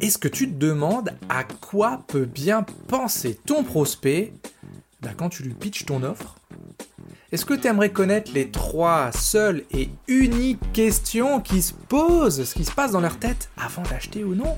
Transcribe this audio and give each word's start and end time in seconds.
est-ce 0.00 0.18
que 0.18 0.28
tu 0.28 0.48
te 0.48 0.54
demandes 0.54 1.10
à 1.28 1.44
quoi 1.44 2.02
peut 2.06 2.24
bien 2.24 2.64
penser 2.86 3.38
ton 3.46 3.64
prospect 3.64 4.32
bah, 5.02 5.10
quand 5.16 5.28
tu 5.28 5.42
lui 5.42 5.54
pitches 5.54 5.86
ton 5.86 6.02
offre? 6.02 6.36
Est-ce 7.32 7.44
que 7.44 7.54
tu 7.54 7.66
aimerais 7.66 7.90
connaître 7.90 8.30
les 8.32 8.50
trois 8.50 9.10
seules 9.12 9.64
et 9.72 9.90
uniques 10.06 10.72
questions 10.72 11.40
qui 11.40 11.62
se 11.62 11.74
posent, 11.74 12.44
ce 12.44 12.54
qui 12.54 12.64
se 12.64 12.72
passe 12.72 12.92
dans 12.92 13.00
leur 13.00 13.18
tête 13.18 13.50
avant 13.56 13.82
d'acheter 13.82 14.24
ou 14.24 14.34
non? 14.34 14.56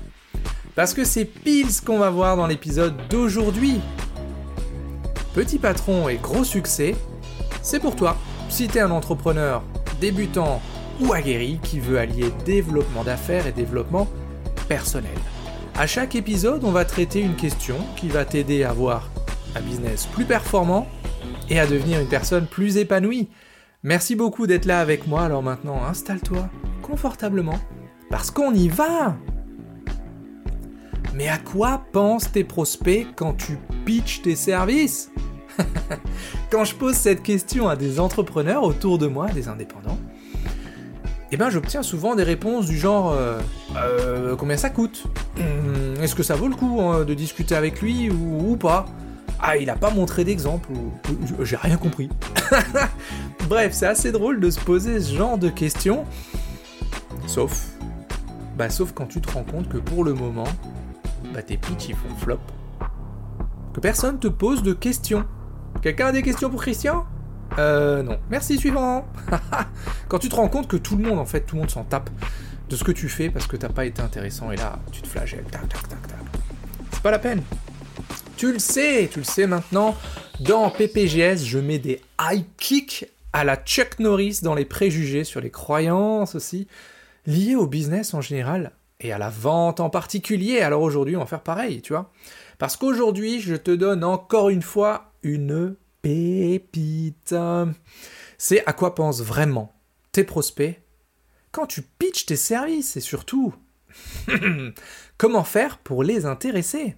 Parce 0.75 0.93
que 0.93 1.03
c'est 1.03 1.25
pile 1.25 1.71
ce 1.71 1.81
qu'on 1.81 1.97
va 1.97 2.09
voir 2.09 2.37
dans 2.37 2.47
l'épisode 2.47 2.95
d'aujourd'hui. 3.09 3.81
Petit 5.33 5.59
patron 5.59 6.07
et 6.07 6.17
gros 6.17 6.43
succès, 6.43 6.95
c'est 7.61 7.79
pour 7.79 7.95
toi. 7.95 8.17
Si 8.47 8.67
tu 8.67 8.77
es 8.77 8.81
un 8.81 8.91
entrepreneur 8.91 9.63
débutant 9.99 10.61
ou 11.01 11.13
aguerri 11.13 11.59
qui 11.63 11.79
veut 11.79 11.99
allier 11.99 12.31
développement 12.45 13.03
d'affaires 13.03 13.47
et 13.47 13.51
développement 13.51 14.07
personnel. 14.67 15.17
À 15.75 15.87
chaque 15.87 16.15
épisode, 16.15 16.63
on 16.63 16.71
va 16.71 16.85
traiter 16.85 17.21
une 17.21 17.35
question 17.35 17.77
qui 17.95 18.09
va 18.09 18.25
t'aider 18.25 18.63
à 18.63 18.71
avoir 18.71 19.09
un 19.55 19.61
business 19.61 20.05
plus 20.05 20.25
performant 20.25 20.87
et 21.49 21.59
à 21.59 21.67
devenir 21.67 21.99
une 21.99 22.07
personne 22.07 22.45
plus 22.45 22.77
épanouie. 22.77 23.29
Merci 23.83 24.15
beaucoup 24.15 24.47
d'être 24.47 24.65
là 24.65 24.79
avec 24.79 25.07
moi, 25.07 25.23
alors 25.23 25.43
maintenant 25.43 25.83
installe-toi 25.85 26.49
confortablement 26.81 27.59
parce 28.09 28.29
qu'on 28.29 28.53
y 28.53 28.67
va 28.67 29.15
Mais 31.13 31.29
à 31.29 31.37
quoi 31.37 31.83
pensent 31.91 32.31
tes 32.31 32.43
prospects 32.43 33.07
quand 33.15 33.33
tu 33.33 33.57
pitches 33.85 34.21
tes 34.21 34.35
services? 34.35 35.11
Quand 36.51 36.65
je 36.65 36.75
pose 36.75 36.95
cette 36.95 37.23
question 37.23 37.69
à 37.69 37.75
des 37.75 37.99
entrepreneurs 37.99 38.63
autour 38.63 38.97
de 38.97 39.07
moi, 39.07 39.27
des 39.29 39.47
indépendants, 39.47 39.97
eh 41.31 41.37
ben 41.37 41.49
j'obtiens 41.49 41.83
souvent 41.83 42.15
des 42.15 42.23
réponses 42.23 42.65
du 42.65 42.77
genre 42.77 43.13
euh, 43.13 43.39
euh, 43.77 44.35
combien 44.35 44.57
ça 44.57 44.69
coûte 44.69 45.05
hum, 45.37 46.01
Est-ce 46.01 46.15
que 46.15 46.23
ça 46.23 46.35
vaut 46.35 46.47
le 46.47 46.55
coup 46.55 46.81
hein, 46.81 47.03
de 47.05 47.13
discuter 47.13 47.55
avec 47.55 47.81
lui 47.81 48.09
ou, 48.09 48.57
pas 48.57 48.85
Ah, 49.39 49.55
il 49.57 49.69
a 49.69 49.75
pas 49.75 49.91
montré 49.91 50.23
d'exemple 50.25 50.69
j'ai 51.41 51.55
rien 51.55 51.77
compris. 51.77 52.09
Bref, 53.49 53.73
c'est 53.73 53.87
assez 53.87 54.11
drôle 54.11 54.39
de 54.39 54.49
se 54.49 54.59
poser 54.59 54.99
ce 54.99 55.15
genre 55.15 55.37
de 55.37 55.49
questions. 55.49 56.05
Sauf, 57.27 57.69
bah 58.57 58.69
sauf 58.69 58.91
quand 58.91 59.07
tu 59.07 59.21
te 59.21 59.31
rends 59.31 59.43
compte 59.43 59.69
que 59.69 59.77
pour 59.77 60.03
le 60.03 60.13
moment, 60.13 60.47
bah 61.33 61.41
tes 61.41 61.57
pitchs 61.57 61.89
ils 61.89 61.95
font 61.95 62.15
flop. 62.17 62.39
Que 63.73 63.79
personne 63.79 64.19
te 64.19 64.27
pose 64.27 64.63
de 64.63 64.73
questions. 64.73 65.23
Quelqu'un 65.81 66.07
a 66.07 66.11
des 66.11 66.23
questions 66.23 66.49
pour 66.49 66.61
Christian? 66.61 67.05
Euh, 67.57 68.03
non. 68.03 68.17
Merci, 68.29 68.57
suivant 68.57 69.05
Quand 70.07 70.19
tu 70.19 70.29
te 70.29 70.35
rends 70.35 70.47
compte 70.47 70.67
que 70.67 70.77
tout 70.77 70.95
le 70.95 71.03
monde, 71.03 71.19
en 71.19 71.25
fait, 71.25 71.41
tout 71.41 71.55
le 71.55 71.61
monde 71.61 71.69
s'en 71.69 71.83
tape 71.83 72.09
de 72.69 72.75
ce 72.75 72.83
que 72.83 72.91
tu 72.91 73.09
fais 73.09 73.29
parce 73.29 73.47
que 73.47 73.57
t'as 73.57 73.69
pas 73.69 73.85
été 73.85 74.01
intéressant 74.01 74.51
et 74.51 74.55
là, 74.55 74.79
tu 74.91 75.01
te 75.01 75.07
flagelles. 75.07 75.45
Tac, 75.51 75.67
tac, 75.67 75.87
tac, 75.87 76.07
tac. 76.07 76.19
C'est 76.91 77.01
pas 77.01 77.11
la 77.11 77.19
peine. 77.19 77.43
Tu 78.37 78.51
le 78.51 78.59
sais, 78.59 79.09
tu 79.11 79.19
le 79.19 79.25
sais 79.25 79.47
maintenant. 79.47 79.95
Dans 80.39 80.69
PPGS, 80.69 81.45
je 81.45 81.59
mets 81.59 81.79
des 81.79 82.01
high 82.19 82.45
kicks 82.57 83.05
à 83.33 83.43
la 83.43 83.55
Chuck 83.55 83.99
Norris 83.99 84.39
dans 84.41 84.55
les 84.55 84.65
préjugés 84.65 85.23
sur 85.23 85.41
les 85.41 85.51
croyances 85.51 86.35
aussi, 86.35 86.67
liées 87.25 87.55
au 87.55 87.67
business 87.67 88.13
en 88.13 88.21
général 88.21 88.71
et 88.99 89.11
à 89.11 89.17
la 89.17 89.29
vente 89.29 89.79
en 89.79 89.89
particulier. 89.89 90.59
Alors 90.59 90.81
aujourd'hui, 90.81 91.15
on 91.15 91.19
va 91.19 91.25
faire 91.25 91.43
pareil, 91.43 91.81
tu 91.81 91.93
vois. 91.93 92.11
Parce 92.57 92.77
qu'aujourd'hui, 92.77 93.39
je 93.39 93.55
te 93.55 93.71
donne 93.71 94.03
encore 94.03 94.49
une 94.49 94.61
fois 94.61 95.11
une 95.23 95.75
pépite. 96.01 97.35
C'est 98.37 98.65
à 98.65 98.73
quoi 98.73 98.95
pensent 98.95 99.21
vraiment 99.21 99.73
tes 100.11 100.23
prospects 100.23 100.81
quand 101.51 101.67
tu 101.67 101.81
pitches 101.81 102.25
tes 102.25 102.35
services 102.35 102.97
et 102.97 103.01
surtout 103.01 103.53
comment 105.17 105.43
faire 105.43 105.77
pour 105.77 106.03
les 106.03 106.25
intéresser? 106.25 106.95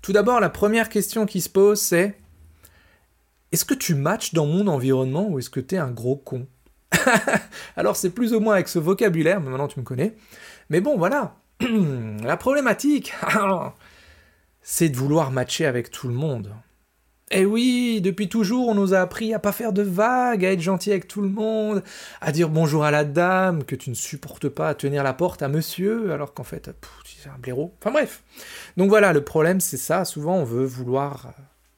Tout 0.00 0.12
d'abord, 0.12 0.40
la 0.40 0.50
première 0.50 0.88
question 0.88 1.26
qui 1.26 1.40
se 1.40 1.48
pose, 1.48 1.80
c'est 1.80 2.18
est-ce 3.52 3.64
que 3.64 3.74
tu 3.74 3.94
matches 3.94 4.34
dans 4.34 4.46
mon 4.46 4.66
environnement 4.66 5.28
ou 5.28 5.38
est-ce 5.38 5.50
que 5.50 5.60
tu 5.60 5.74
es 5.74 5.78
un 5.78 5.90
gros 5.90 6.16
con? 6.16 6.46
Alors 7.76 7.96
c'est 7.96 8.10
plus 8.10 8.34
ou 8.34 8.40
moins 8.40 8.54
avec 8.54 8.68
ce 8.68 8.78
vocabulaire, 8.78 9.40
mais 9.40 9.50
maintenant 9.50 9.68
tu 9.68 9.78
me 9.78 9.84
connais. 9.84 10.16
Mais 10.70 10.80
bon, 10.80 10.96
voilà. 10.96 11.36
la 11.60 12.36
problématique, 12.36 13.12
c'est 14.62 14.88
de 14.88 14.96
vouloir 14.96 15.30
matcher 15.30 15.66
avec 15.66 15.90
tout 15.90 16.08
le 16.08 16.14
monde. 16.14 16.54
Eh 17.34 17.46
oui, 17.46 18.02
depuis 18.02 18.28
toujours, 18.28 18.68
on 18.68 18.74
nous 18.74 18.92
a 18.92 18.98
appris 18.98 19.32
à 19.32 19.38
pas 19.38 19.52
faire 19.52 19.72
de 19.72 19.80
vagues, 19.80 20.44
à 20.44 20.52
être 20.52 20.60
gentil 20.60 20.90
avec 20.90 21.08
tout 21.08 21.22
le 21.22 21.30
monde, 21.30 21.82
à 22.20 22.30
dire 22.30 22.50
bonjour 22.50 22.84
à 22.84 22.90
la 22.90 23.04
dame, 23.04 23.64
que 23.64 23.74
tu 23.74 23.88
ne 23.88 23.94
supportes 23.94 24.50
pas 24.50 24.68
à 24.68 24.74
tenir 24.74 25.02
la 25.02 25.14
porte 25.14 25.40
à 25.40 25.48
monsieur, 25.48 26.12
alors 26.12 26.34
qu'en 26.34 26.44
fait, 26.44 26.68
c'est 27.06 27.30
un 27.30 27.38
blaireau. 27.38 27.74
Enfin 27.80 27.90
bref. 27.90 28.22
Donc 28.76 28.90
voilà, 28.90 29.14
le 29.14 29.24
problème, 29.24 29.60
c'est 29.60 29.78
ça. 29.78 30.04
Souvent, 30.04 30.36
on 30.36 30.44
veut 30.44 30.66
vouloir. 30.66 31.32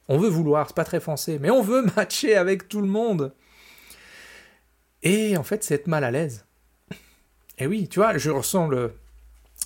On 0.09 0.17
veut 0.17 0.27
vouloir, 0.27 0.67
c'est 0.67 0.75
pas 0.75 0.83
très 0.83 0.99
français, 0.99 1.39
mais 1.39 1.49
on 1.49 1.61
veut 1.61 1.85
matcher 1.95 2.35
avec 2.35 2.67
tout 2.67 2.81
le 2.81 2.87
monde. 2.87 3.33
Et 5.03 5.37
en 5.37 5.43
fait, 5.43 5.63
c'est 5.63 5.75
être 5.75 5.87
mal 5.87 6.03
à 6.03 6.11
l'aise. 6.11 6.43
Eh 7.59 7.65
oui, 7.65 7.87
tu 7.87 7.99
vois, 7.99 8.17
je 8.17 8.29
ressens 8.29 8.67
le. 8.67 8.91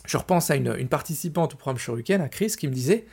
Je 0.06 0.18
repense 0.18 0.52
à 0.52 0.56
une, 0.56 0.88
participante 0.88 1.56
au 1.56 1.58
programme 1.58 1.80
Shuriken, 1.80 2.22
à 2.22 2.30
Chris, 2.30 2.54
qui 2.56 2.68
me 2.68 2.74
disait 2.74 3.08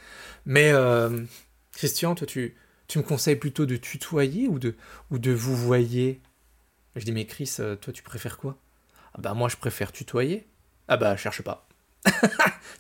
Mais 0.45 0.73
euh, 0.73 1.25
Christian, 1.73 2.15
toi, 2.15 2.27
tu, 2.27 2.55
tu 2.89 2.99
me 2.99 3.03
conseilles 3.03 3.37
plutôt 3.37 3.67
de 3.67 3.77
tutoyer 3.77 4.49
ou 4.49 4.59
de, 4.59 4.77
ou 5.11 5.19
de 5.19 5.33
vous 5.33 5.57
voyer 5.57 6.21
Je 6.95 7.05
dis, 7.05 7.13
mais 7.13 7.27
Chris, 7.27 7.57
euh, 7.61 7.77
toi, 7.77 7.93
tu 7.93 8.03
préfères 8.03 8.39
quoi? 8.39 8.57
Ah 9.15 9.21
bah 9.21 9.35
moi, 9.35 9.49
je 9.49 9.57
préfère 9.57 9.93
tutoyer. 9.93 10.47
Ah 10.89 10.97
bah, 10.97 11.17
cherche 11.17 11.43
pas. 11.43 11.67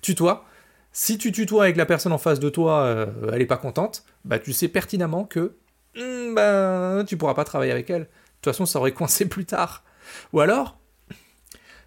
Tutoie. 0.02 0.44
Si 0.92 1.18
tu 1.18 1.32
tutoies 1.32 1.64
avec 1.64 1.76
la 1.76 1.86
personne 1.86 2.12
en 2.12 2.18
face 2.18 2.40
de 2.40 2.48
toi, 2.48 2.82
euh, 2.82 3.30
elle 3.32 3.42
est 3.42 3.46
pas 3.46 3.58
contente, 3.58 4.04
bah 4.24 4.38
tu 4.38 4.52
sais 4.52 4.68
pertinemment 4.68 5.24
que 5.24 5.56
hmm, 5.94 6.34
bah, 6.34 7.04
tu 7.06 7.16
pourras 7.16 7.34
pas 7.34 7.44
travailler 7.44 7.72
avec 7.72 7.90
elle. 7.90 8.02
De 8.02 8.08
toute 8.40 8.52
façon, 8.52 8.64
ça 8.64 8.78
aurait 8.78 8.92
coincé 8.94 9.28
plus 9.28 9.44
tard. 9.44 9.84
Ou 10.32 10.40
alors, 10.40 10.78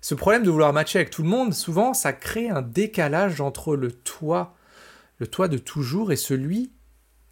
ce 0.02 0.14
problème 0.14 0.44
de 0.44 0.50
vouloir 0.50 0.74
matcher 0.74 1.00
avec 1.00 1.10
tout 1.10 1.24
le 1.24 1.30
monde, 1.30 1.54
souvent, 1.54 1.94
ça 1.94 2.14
crée 2.14 2.50
un 2.50 2.62
décalage 2.62 3.42
entre 3.42 3.76
le 3.76 3.92
toi, 3.92 4.56
le 5.18 5.28
toi 5.28 5.48
de 5.48 5.58
toujours 5.58 6.12
et 6.12 6.16
celui 6.16 6.72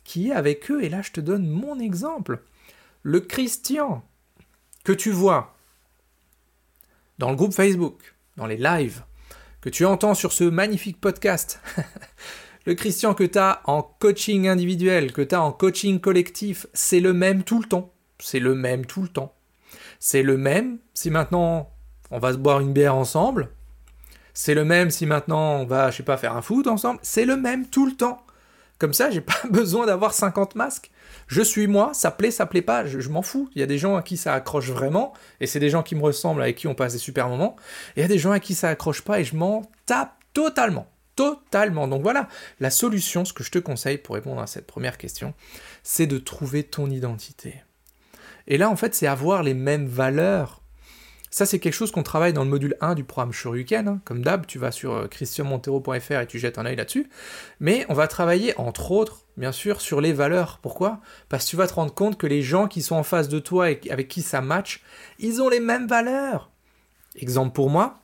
qui 0.07 0.29
est 0.29 0.34
avec 0.34 0.72
eux. 0.72 0.84
Et 0.84 0.90
là, 0.90 1.01
je 1.01 1.12
te 1.12 1.19
donne 1.19 1.47
mon 1.47 1.79
exemple. 1.79 2.41
Le 3.03 3.19
Christian 3.19 4.03
que 4.84 4.94
tu 4.94 5.12
vois 5.12 5.53
dans 7.19 7.29
le 7.29 7.35
groupe 7.35 7.53
Facebook, 7.53 8.16
dans 8.38 8.46
les 8.46 8.56
lives, 8.56 9.03
que 9.59 9.69
tu 9.69 9.85
entends 9.85 10.13
sur 10.13 10.31
ce 10.31 10.46
magnifique 10.46 11.01
podcast, 11.01 11.59
le 12.66 12.73
Christian 12.73 13.13
que 13.13 13.25
tu 13.25 13.38
as 13.38 13.62
en 13.66 13.81
coaching 13.81 14.47
individuel, 14.47 15.12
que 15.12 15.22
tu 15.22 15.35
as 15.35 15.41
en 15.41 15.51
coaching 15.51 16.00
collectif, 16.00 16.67
c'est 16.73 17.01
le 17.01 17.13
même 17.13 17.44
tout 17.44 17.59
le 17.59 17.67
temps. 17.67 17.91
C'est 18.19 18.40
le 18.40 18.56
même 18.56 18.85
tout 18.85 19.01
le 19.01 19.09
temps. 19.09 19.35
C'est 20.00 20.23
le 20.23 20.38
même 20.38 20.79
si 20.94 21.12
maintenant 21.12 21.69
on 22.12 22.19
va 22.19 22.31
se 22.31 22.38
boire 22.38 22.62
une 22.62 22.72
bière 22.72 22.96
ensemble. 22.96 23.50
C'est 24.34 24.53
le 24.53 24.63
même 24.63 24.90
si 24.90 25.06
maintenant 25.06 25.57
on 25.57 25.66
va, 25.66 25.91
je 25.91 25.97
sais 25.97 26.03
pas, 26.03 26.16
faire 26.16 26.38
un 26.38 26.41
foot 26.41 26.67
ensemble. 26.67 27.00
C'est 27.01 27.25
le 27.25 27.35
même 27.35 27.67
tout 27.67 27.85
le 27.85 27.94
temps. 27.94 28.23
Comme 28.80 28.94
ça, 28.94 29.10
j'ai 29.10 29.22
pas 29.22 29.42
besoin 29.50 29.86
d'avoir 29.86 30.14
50 30.14 30.56
masques. 30.56 30.92
Je 31.28 31.42
suis 31.42 31.68
moi, 31.68 31.92
ça 31.94 32.12
plaît, 32.12 32.32
ça 32.32 32.46
plaît 32.46 32.62
pas, 32.62 32.86
je, 32.86 33.10
m'en 33.10 33.22
fous. 33.22 33.50
Il 33.56 33.60
y 33.60 33.64
a 33.64 33.68
des 33.68 33.78
gens 33.78 33.96
à 33.96 34.02
qui 34.02 34.18
ça 34.18 34.34
accroche 34.34 34.70
vraiment, 34.70 35.14
et 35.40 35.48
c'est 35.48 35.60
des 35.60 35.70
gens 35.70 35.84
qui 35.84 35.96
me 35.96 36.02
ressemblent, 36.02 36.42
avec 36.42 36.58
qui 36.58 36.68
on 36.68 36.76
passe 36.76 36.94
des 36.94 37.00
super 37.00 37.28
moments. 37.28 37.56
Et 37.96 38.00
il 38.00 38.02
y 38.02 38.06
a 38.06 38.10
des 38.10 38.20
gens 38.20 38.32
à 38.32 38.40
qui 38.40 38.56
ça 38.56 38.70
accroche 38.70 39.02
pas, 39.02 39.20
et 39.20 39.24
je 39.24 39.36
m'en 39.36 39.64
tape 39.86 40.14
totalement. 40.34 40.88
Totalement. 41.16 41.88
Donc 41.88 42.04
voilà, 42.04 42.28
la 42.60 42.70
solution, 42.70 43.26
ce 43.26 43.34
que 43.34 43.44
je 43.44 43.50
te 43.50 43.58
conseille 43.58 43.98
pour 43.98 44.14
répondre 44.14 44.40
à 44.40 44.46
cette 44.46 44.68
première 44.68 45.00
question, 45.00 45.34
c'est 45.82 46.06
de 46.06 46.20
trouver 46.20 46.64
ton 46.64 46.92
identité. 46.92 47.64
Et 48.46 48.58
là, 48.58 48.70
en 48.70 48.76
fait, 48.76 48.94
c'est 48.94 49.08
avoir 49.08 49.42
les 49.42 49.56
mêmes 49.56 49.88
valeurs 49.88 50.62
ça, 51.30 51.46
c'est 51.46 51.60
quelque 51.60 51.74
chose 51.74 51.92
qu'on 51.92 52.04
travaille 52.04 52.34
dans 52.34 52.44
le 52.44 52.50
module 52.50 52.78
1 52.80 52.96
du 52.96 53.04
programme 53.04 53.34
Shoryuken. 53.34 53.88
Hein. 53.88 54.02
Comme 54.06 54.24
d'hab, 54.24 54.46
tu 54.46 54.60
vas 54.60 54.72
sur 54.72 54.94
euh, 54.94 55.08
christianmontero.fr 55.08 56.22
et 56.22 56.28
tu 56.28 56.40
jettes 56.40 56.58
un 56.58 56.66
œil 56.66 56.78
là-dessus. 56.78 57.09
Mais 57.59 57.85
on 57.90 57.94
va 57.94 58.08
travailler, 58.08 58.58
entre 58.58 58.91
autres, 58.91 59.26
bien 59.35 59.52
sûr, 59.52 59.82
sur 59.82 60.00
les 60.00 60.14
valeurs. 60.14 60.59
Pourquoi? 60.62 61.00
Parce 61.28 61.46
que 61.46 61.50
tu 61.50 61.56
vas 61.58 61.68
te 61.68 61.74
rendre 61.74 61.94
compte 61.94 62.18
que 62.18 62.28
les 62.28 62.41
gens 62.41 62.68
qui 62.68 62.82
sont 62.82 62.96
en 62.96 63.03
face 63.03 63.28
de 63.28 63.40
toi 63.40 63.72
et 63.72 63.79
avec 63.90 64.08
qui 64.08 64.22
ça 64.22 64.41
match, 64.41 64.82
ils 65.20 65.41
ont 65.41 65.50
les 65.50 65.59
mêmes 65.59 65.88
valeurs. 65.88 66.50
Exemple 67.16 67.53
pour 67.53 67.70
moi, 67.70 68.00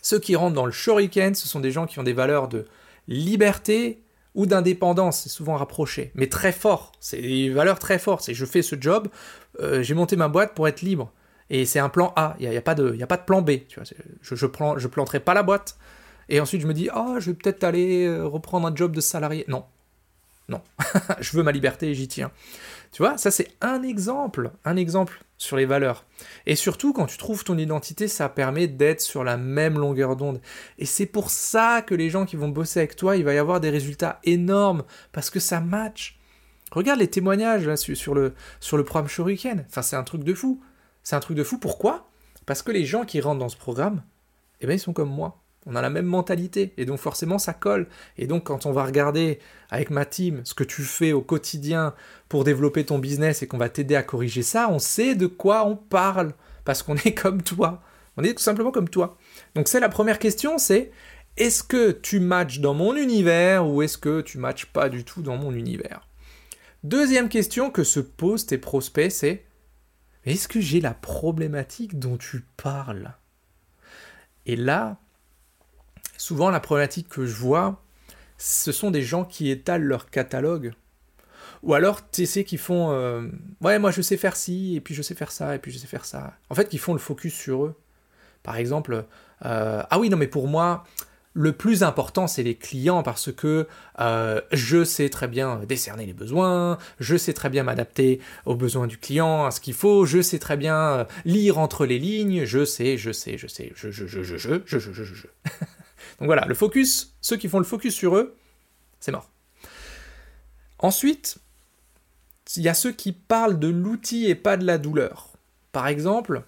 ceux 0.00 0.18
qui 0.18 0.34
rentrent 0.34 0.54
dans 0.54 0.66
le 0.66 0.72
Shoryuken, 0.72 1.34
ce 1.34 1.48
sont 1.48 1.60
des 1.60 1.72
gens 1.72 1.86
qui 1.86 1.98
ont 1.98 2.04
des 2.04 2.12
valeurs 2.12 2.48
de 2.48 2.66
liberté 3.06 4.02
ou 4.34 4.46
d'indépendance, 4.46 5.22
c'est 5.22 5.28
souvent 5.30 5.56
rapproché, 5.56 6.12
mais 6.14 6.28
très 6.28 6.52
fort. 6.52 6.92
C'est 7.00 7.20
des 7.20 7.48
valeurs 7.50 7.78
très 7.78 7.98
fortes. 7.98 8.22
C'est 8.22 8.34
je 8.34 8.44
fais 8.44 8.62
ce 8.62 8.76
job, 8.78 9.08
euh, 9.60 9.82
j'ai 9.82 9.94
monté 9.94 10.14
ma 10.14 10.28
boîte 10.28 10.54
pour 10.54 10.68
être 10.68 10.82
libre. 10.82 11.10
Et 11.50 11.64
c'est 11.64 11.78
un 11.78 11.88
plan 11.88 12.12
A, 12.16 12.36
il 12.40 12.48
n'y 12.48 12.56
a, 12.56 12.62
pas 12.62 12.74
de, 12.74 13.00
a 13.00 13.06
pas 13.06 13.16
de 13.16 13.24
plan 13.24 13.42
B. 13.42 13.66
Tu 13.68 13.80
vois, 13.80 13.84
je 13.84 14.34
ne 14.34 14.38
je, 14.38 14.46
je 14.78 14.86
planterai 14.88 15.20
pas 15.20 15.34
la 15.34 15.42
boîte. 15.42 15.76
Et 16.28 16.40
ensuite, 16.40 16.60
je 16.60 16.66
me 16.66 16.74
dis, 16.74 16.88
oh, 16.94 17.16
je 17.18 17.30
vais 17.30 17.36
peut-être 17.36 17.62
aller 17.62 18.06
euh, 18.06 18.24
reprendre 18.26 18.66
un 18.66 18.74
job 18.74 18.94
de 18.94 19.00
salarié. 19.00 19.44
Non. 19.48 19.64
Non, 20.48 20.62
je 21.20 21.36
veux 21.36 21.42
ma 21.42 21.50
liberté 21.50 21.88
et 21.88 21.94
j'y 21.94 22.06
tiens. 22.06 22.30
Tu 22.92 23.02
vois, 23.02 23.18
ça 23.18 23.32
c'est 23.32 23.48
un 23.60 23.82
exemple, 23.82 24.52
un 24.64 24.76
exemple 24.76 25.24
sur 25.38 25.56
les 25.56 25.66
valeurs. 25.66 26.04
Et 26.46 26.54
surtout, 26.54 26.92
quand 26.92 27.06
tu 27.06 27.18
trouves 27.18 27.42
ton 27.42 27.58
identité, 27.58 28.06
ça 28.06 28.28
permet 28.28 28.68
d'être 28.68 29.00
sur 29.00 29.24
la 29.24 29.36
même 29.36 29.76
longueur 29.76 30.14
d'onde. 30.14 30.40
Et 30.78 30.86
c'est 30.86 31.06
pour 31.06 31.30
ça 31.30 31.82
que 31.82 31.94
les 31.94 32.10
gens 32.10 32.26
qui 32.26 32.36
vont 32.36 32.48
bosser 32.48 32.80
avec 32.80 32.94
toi, 32.96 33.16
il 33.16 33.24
va 33.24 33.34
y 33.34 33.38
avoir 33.38 33.60
des 33.60 33.70
résultats 33.70 34.20
énormes, 34.22 34.84
parce 35.12 35.30
que 35.30 35.40
ça 35.40 35.60
match. 35.60 36.18
Regarde 36.70 37.00
les 37.00 37.08
témoignages 37.10 37.66
là, 37.66 37.76
sur, 37.76 38.14
le, 38.14 38.34
sur 38.60 38.76
le 38.76 38.84
programme 38.84 39.08
Shuriken. 39.08 39.64
Enfin, 39.68 39.82
c'est 39.82 39.96
un 39.96 40.04
truc 40.04 40.24
de 40.24 40.32
fou. 40.34 40.60
C'est 41.06 41.14
un 41.14 41.20
truc 41.20 41.36
de 41.36 41.44
fou. 41.44 41.58
Pourquoi? 41.58 42.10
Parce 42.46 42.62
que 42.62 42.72
les 42.72 42.84
gens 42.84 43.04
qui 43.04 43.20
rentrent 43.20 43.38
dans 43.38 43.48
ce 43.48 43.56
programme, 43.56 44.02
eh 44.60 44.66
bien, 44.66 44.74
ils 44.74 44.80
sont 44.80 44.92
comme 44.92 45.08
moi 45.08 45.40
on 45.68 45.74
a 45.74 45.82
la 45.82 45.90
même 45.90 46.06
mentalité, 46.06 46.72
et 46.76 46.84
donc 46.84 46.98
forcément 46.98 47.38
ça 47.38 47.52
colle. 47.52 47.88
Et 48.16 48.28
donc 48.28 48.44
quand 48.44 48.66
on 48.66 48.72
va 48.72 48.84
regarder 48.84 49.40
avec 49.68 49.90
ma 49.90 50.04
team 50.04 50.40
ce 50.44 50.54
que 50.54 50.62
tu 50.62 50.82
fais 50.82 51.12
au 51.12 51.20
quotidien 51.20 51.92
pour 52.28 52.44
développer 52.44 52.86
ton 52.86 53.00
business 53.00 53.42
et 53.42 53.48
qu'on 53.48 53.58
va 53.58 53.68
t'aider 53.68 53.96
à 53.96 54.04
corriger 54.04 54.42
ça, 54.42 54.68
on 54.70 54.78
sait 54.78 55.16
de 55.16 55.26
quoi 55.26 55.66
on 55.66 55.74
parle, 55.74 56.34
parce 56.64 56.84
qu'on 56.84 56.94
est 56.94 57.14
comme 57.14 57.42
toi. 57.42 57.82
On 58.16 58.22
est 58.22 58.34
tout 58.34 58.42
simplement 58.42 58.70
comme 58.70 58.88
toi. 58.88 59.18
Donc 59.56 59.66
c'est 59.66 59.80
la 59.80 59.88
première 59.88 60.20
question, 60.20 60.56
c'est 60.56 60.92
est-ce 61.36 61.64
que 61.64 61.90
tu 61.90 62.20
matches 62.20 62.60
dans 62.60 62.74
mon 62.74 62.94
univers 62.94 63.68
ou 63.68 63.82
est-ce 63.82 63.98
que 63.98 64.20
tu 64.20 64.38
matches 64.38 64.66
pas 64.66 64.88
du 64.88 65.04
tout 65.04 65.22
dans 65.22 65.36
mon 65.36 65.52
univers? 65.52 66.06
Deuxième 66.84 67.28
question 67.28 67.70
que 67.70 67.82
se 67.82 67.98
posent 67.98 68.46
tes 68.46 68.58
prospects, 68.58 69.10
c'est 69.10 69.44
est-ce 70.26 70.48
que 70.48 70.60
j'ai 70.60 70.80
la 70.80 70.94
problématique 70.94 71.98
dont 71.98 72.16
tu 72.16 72.44
parles? 72.56 73.14
Et 74.44 74.56
là, 74.56 74.98
souvent 76.18 76.50
la 76.50 76.60
problématique 76.60 77.08
que 77.08 77.26
je 77.26 77.34
vois, 77.36 77.82
ce 78.38 78.72
sont 78.72 78.90
des 78.90 79.02
gens 79.02 79.24
qui 79.24 79.50
étalent 79.50 79.82
leur 79.84 80.10
catalogue. 80.10 80.72
Ou 81.62 81.74
alors, 81.74 82.10
tu 82.10 82.26
sais, 82.26 82.44
qui 82.44 82.58
font 82.58 82.92
euh, 82.92 83.28
Ouais, 83.60 83.78
moi 83.78 83.90
je 83.90 84.02
sais 84.02 84.16
faire 84.16 84.36
ci, 84.36 84.76
et 84.76 84.80
puis 84.80 84.94
je 84.94 85.02
sais 85.02 85.14
faire 85.14 85.32
ça, 85.32 85.54
et 85.54 85.58
puis 85.58 85.72
je 85.72 85.78
sais 85.78 85.86
faire 85.86 86.04
ça. 86.04 86.34
En 86.50 86.54
fait, 86.54 86.68
qui 86.68 86.78
font 86.78 86.92
le 86.92 86.98
focus 86.98 87.34
sur 87.34 87.64
eux. 87.64 87.74
Par 88.42 88.56
exemple, 88.56 89.06
euh, 89.44 89.82
Ah 89.90 89.98
oui, 89.98 90.10
non, 90.10 90.16
mais 90.16 90.28
pour 90.28 90.48
moi, 90.48 90.84
le 91.36 91.52
plus 91.52 91.82
important, 91.82 92.26
c'est 92.26 92.42
les 92.42 92.54
clients 92.54 93.02
parce 93.02 93.30
que 93.30 93.68
euh, 94.00 94.40
je 94.52 94.84
sais 94.84 95.10
très 95.10 95.28
bien 95.28 95.60
décerner 95.68 96.06
les 96.06 96.14
besoins, 96.14 96.78
je 96.98 97.14
sais 97.16 97.34
très 97.34 97.50
bien 97.50 97.62
m'adapter 97.62 98.20
aux 98.46 98.54
besoins 98.54 98.86
du 98.86 98.96
client, 98.96 99.44
à 99.44 99.50
ce 99.50 99.60
qu'il 99.60 99.74
faut, 99.74 100.06
je 100.06 100.22
sais 100.22 100.38
très 100.38 100.56
bien 100.56 101.06
lire 101.26 101.58
entre 101.58 101.84
les 101.84 101.98
lignes, 101.98 102.46
je 102.46 102.64
sais, 102.64 102.96
je 102.96 103.12
sais, 103.12 103.36
je 103.36 103.46
sais, 103.46 103.70
je, 103.76 103.90
je, 103.90 104.06
je, 104.06 104.22
je, 104.22 104.38
je, 104.38 104.62
je, 104.64 104.78
je, 104.78 104.92
je, 104.92 105.04
je. 105.04 105.26
Donc 106.18 106.26
voilà, 106.26 106.46
le 106.46 106.54
focus, 106.54 107.14
ceux 107.20 107.36
qui 107.36 107.48
font 107.48 107.58
le 107.58 107.64
focus 107.64 107.94
sur 107.94 108.16
eux, 108.16 108.34
c'est 108.98 109.12
mort. 109.12 109.30
Ensuite, 110.78 111.36
il 112.56 112.62
y 112.62 112.68
a 112.70 112.74
ceux 112.74 112.92
qui 112.92 113.12
parlent 113.12 113.58
de 113.58 113.68
l'outil 113.68 114.26
et 114.26 114.34
pas 114.34 114.56
de 114.56 114.64
la 114.64 114.78
douleur. 114.78 115.32
Par 115.72 115.86
exemple, 115.86 116.44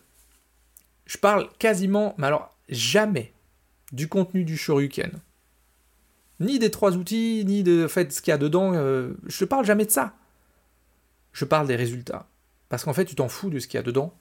je 1.04 1.18
parle 1.18 1.50
quasiment, 1.58 2.14
mais 2.16 2.28
alors 2.28 2.56
jamais, 2.70 3.34
du 3.92 4.08
contenu 4.08 4.44
du 4.44 4.56
Shoryuken. 4.56 5.12
Ni 6.40 6.58
des 6.58 6.70
trois 6.70 6.96
outils, 6.96 7.44
ni 7.46 7.62
de 7.62 7.88
fait, 7.88 8.12
ce 8.12 8.22
qu'il 8.22 8.30
y 8.30 8.34
a 8.34 8.38
dedans. 8.38 8.72
Euh, 8.74 9.14
je 9.26 9.44
ne 9.44 9.48
parle 9.48 9.64
jamais 9.64 9.86
de 9.86 9.90
ça. 9.90 10.14
Je 11.32 11.44
parle 11.44 11.66
des 11.66 11.76
résultats. 11.76 12.28
Parce 12.68 12.84
qu'en 12.84 12.92
fait, 12.92 13.04
tu 13.04 13.14
t'en 13.14 13.28
fous 13.28 13.50
de 13.50 13.58
ce 13.58 13.66
qu'il 13.66 13.78
y 13.78 13.80
a 13.80 13.82
dedans. 13.82 14.14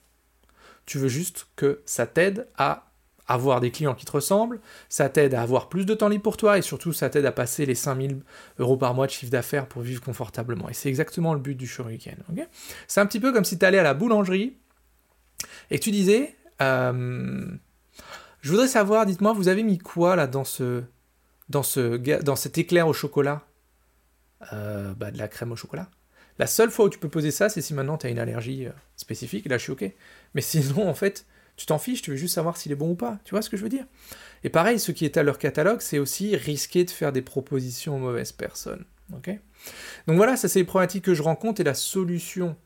Tu 0.86 0.98
veux 0.98 1.08
juste 1.08 1.46
que 1.54 1.82
ça 1.84 2.06
t'aide 2.06 2.48
à 2.56 2.88
avoir 3.28 3.60
des 3.60 3.70
clients 3.70 3.94
qui 3.94 4.06
te 4.06 4.12
ressemblent, 4.12 4.58
ça 4.88 5.08
t'aide 5.10 5.34
à 5.34 5.42
avoir 5.42 5.68
plus 5.68 5.84
de 5.84 5.92
temps 5.94 6.08
libre 6.08 6.22
pour 6.22 6.38
toi 6.38 6.56
et 6.56 6.62
surtout 6.62 6.94
ça 6.94 7.10
t'aide 7.10 7.26
à 7.26 7.32
passer 7.32 7.66
les 7.66 7.74
5000 7.74 8.22
euros 8.58 8.78
par 8.78 8.94
mois 8.94 9.06
de 9.06 9.12
chiffre 9.12 9.30
d'affaires 9.30 9.66
pour 9.66 9.82
vivre 9.82 10.00
confortablement. 10.00 10.68
Et 10.70 10.72
c'est 10.72 10.88
exactement 10.88 11.34
le 11.34 11.40
but 11.40 11.54
du 11.54 11.66
Shuriken. 11.66 12.16
c'est 12.86 13.00
un 13.00 13.06
petit 13.06 13.20
peu 13.20 13.32
comme 13.32 13.44
si 13.44 13.58
tu 13.58 13.64
allais 13.66 13.78
à 13.78 13.82
la 13.82 13.92
boulangerie 13.92 14.56
et 15.70 15.78
que 15.78 15.84
tu 15.84 15.90
disais 15.90 16.34
euh, 16.62 17.46
Je 18.40 18.50
voudrais 18.50 18.68
savoir, 18.68 19.06
dites-moi, 19.06 19.32
vous 19.32 19.48
avez 19.48 19.62
mis 19.62 19.78
quoi 19.78 20.16
là 20.16 20.26
dans 20.26 20.44
ce, 20.44 20.82
dans 21.48 21.62
ce, 21.62 21.96
dans 22.22 22.36
cet 22.36 22.58
éclair 22.58 22.86
au 22.88 22.92
chocolat? 22.92 23.46
Euh, 24.52 24.94
bah, 24.94 25.10
De 25.10 25.18
la 25.18 25.28
crème 25.28 25.52
au 25.52 25.56
chocolat. 25.56 25.90
La 26.38 26.46
seule 26.46 26.70
fois 26.70 26.86
où 26.86 26.88
tu 26.88 26.98
peux 26.98 27.08
poser 27.08 27.32
ça, 27.32 27.48
c'est 27.48 27.60
si 27.60 27.74
maintenant 27.74 27.98
tu 27.98 28.06
as 28.06 28.10
une 28.10 28.18
allergie 28.18 28.66
euh, 28.66 28.72
spécifique, 28.96 29.48
là 29.48 29.58
je 29.58 29.64
suis 29.64 29.72
ok. 29.72 29.90
Mais 30.34 30.40
sinon, 30.40 30.88
en 30.88 30.94
fait, 30.94 31.26
tu 31.56 31.66
t'en 31.66 31.78
fiches, 31.78 32.02
tu 32.02 32.12
veux 32.12 32.16
juste 32.16 32.36
savoir 32.36 32.56
s'il 32.56 32.70
est 32.70 32.76
bon 32.76 32.90
ou 32.90 32.94
pas. 32.94 33.18
Tu 33.24 33.32
vois 33.32 33.42
ce 33.42 33.50
que 33.50 33.56
je 33.56 33.62
veux 33.64 33.68
dire? 33.68 33.84
Et 34.44 34.48
pareil, 34.48 34.78
ce 34.78 34.92
qui 34.92 35.04
est 35.04 35.16
à 35.16 35.24
leur 35.24 35.38
catalogue, 35.38 35.80
c'est 35.80 35.98
aussi 35.98 36.36
risquer 36.36 36.84
de 36.84 36.90
faire 36.90 37.12
des 37.12 37.22
propositions 37.22 37.96
aux 37.96 37.98
mauvaises 37.98 38.30
personnes. 38.30 38.84
ok? 39.12 39.30
Donc 40.06 40.16
voilà, 40.16 40.36
ça 40.36 40.46
c'est 40.46 40.60
les 40.60 40.64
problématiques 40.64 41.04
que 41.04 41.14
je 41.14 41.22
rencontre 41.22 41.60
et 41.60 41.64
la 41.64 41.74
solution 41.74 42.56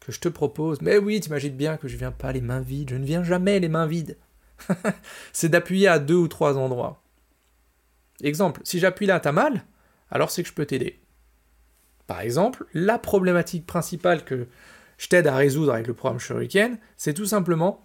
que 0.00 0.10
je 0.10 0.18
te 0.18 0.28
propose. 0.28 0.80
Mais 0.82 0.98
oui, 0.98 1.20
t'imagines 1.20 1.56
bien 1.56 1.76
que 1.76 1.86
je 1.86 1.96
viens 1.96 2.10
pas 2.10 2.32
les 2.32 2.40
mains 2.40 2.60
vides, 2.60 2.90
je 2.90 2.96
ne 2.96 3.04
viens 3.04 3.22
jamais 3.22 3.60
les 3.60 3.68
mains 3.68 3.86
vides. 3.86 4.16
c'est 5.32 5.48
d'appuyer 5.48 5.88
à 5.88 5.98
deux 5.98 6.14
ou 6.14 6.28
trois 6.28 6.56
endroits. 6.58 7.02
Exemple, 8.22 8.60
si 8.64 8.78
j'appuie 8.78 9.06
là, 9.06 9.20
t'as 9.20 9.32
mal, 9.32 9.64
alors 10.10 10.30
c'est 10.30 10.42
que 10.42 10.48
je 10.48 10.54
peux 10.54 10.66
t'aider. 10.66 11.00
Par 12.06 12.20
exemple, 12.20 12.66
la 12.74 12.98
problématique 12.98 13.66
principale 13.66 14.24
que 14.24 14.46
je 14.98 15.08
t'aide 15.08 15.26
à 15.26 15.36
résoudre 15.36 15.72
avec 15.72 15.86
le 15.86 15.94
programme 15.94 16.20
Shuriken, 16.20 16.78
c'est 16.96 17.14
tout 17.14 17.26
simplement 17.26 17.84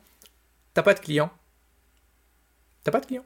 t'as 0.74 0.84
pas 0.84 0.94
de 0.94 1.00
clients. 1.00 1.32
T'as 2.84 2.92
pas 2.92 3.00
de 3.00 3.06
clients. 3.06 3.26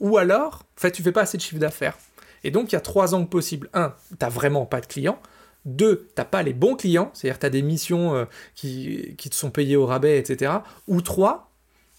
Ou 0.00 0.18
alors, 0.18 0.66
en 0.76 0.80
fait, 0.80 0.92
tu 0.92 1.02
fais 1.02 1.12
pas 1.12 1.22
assez 1.22 1.36
de 1.36 1.42
chiffre 1.42 1.60
d'affaires. 1.60 1.96
Et 2.42 2.50
donc, 2.50 2.72
il 2.72 2.74
y 2.74 2.76
a 2.76 2.80
trois 2.80 3.14
angles 3.14 3.28
possibles. 3.28 3.70
Un, 3.72 3.94
t'as 4.18 4.28
vraiment 4.28 4.66
pas 4.66 4.80
de 4.80 4.86
clients. 4.86 5.20
Deux, 5.64 6.10
t'as 6.14 6.26
pas 6.26 6.42
les 6.42 6.52
bons 6.52 6.76
clients, 6.76 7.10
c'est-à-dire 7.14 7.38
t'as 7.38 7.48
des 7.48 7.62
missions 7.62 8.14
euh, 8.14 8.24
qui, 8.54 9.14
qui, 9.16 9.30
te 9.30 9.34
sont 9.34 9.50
payées 9.50 9.76
au 9.76 9.86
rabais, 9.86 10.18
etc. 10.18 10.52
Ou 10.88 11.00
trois, 11.00 11.53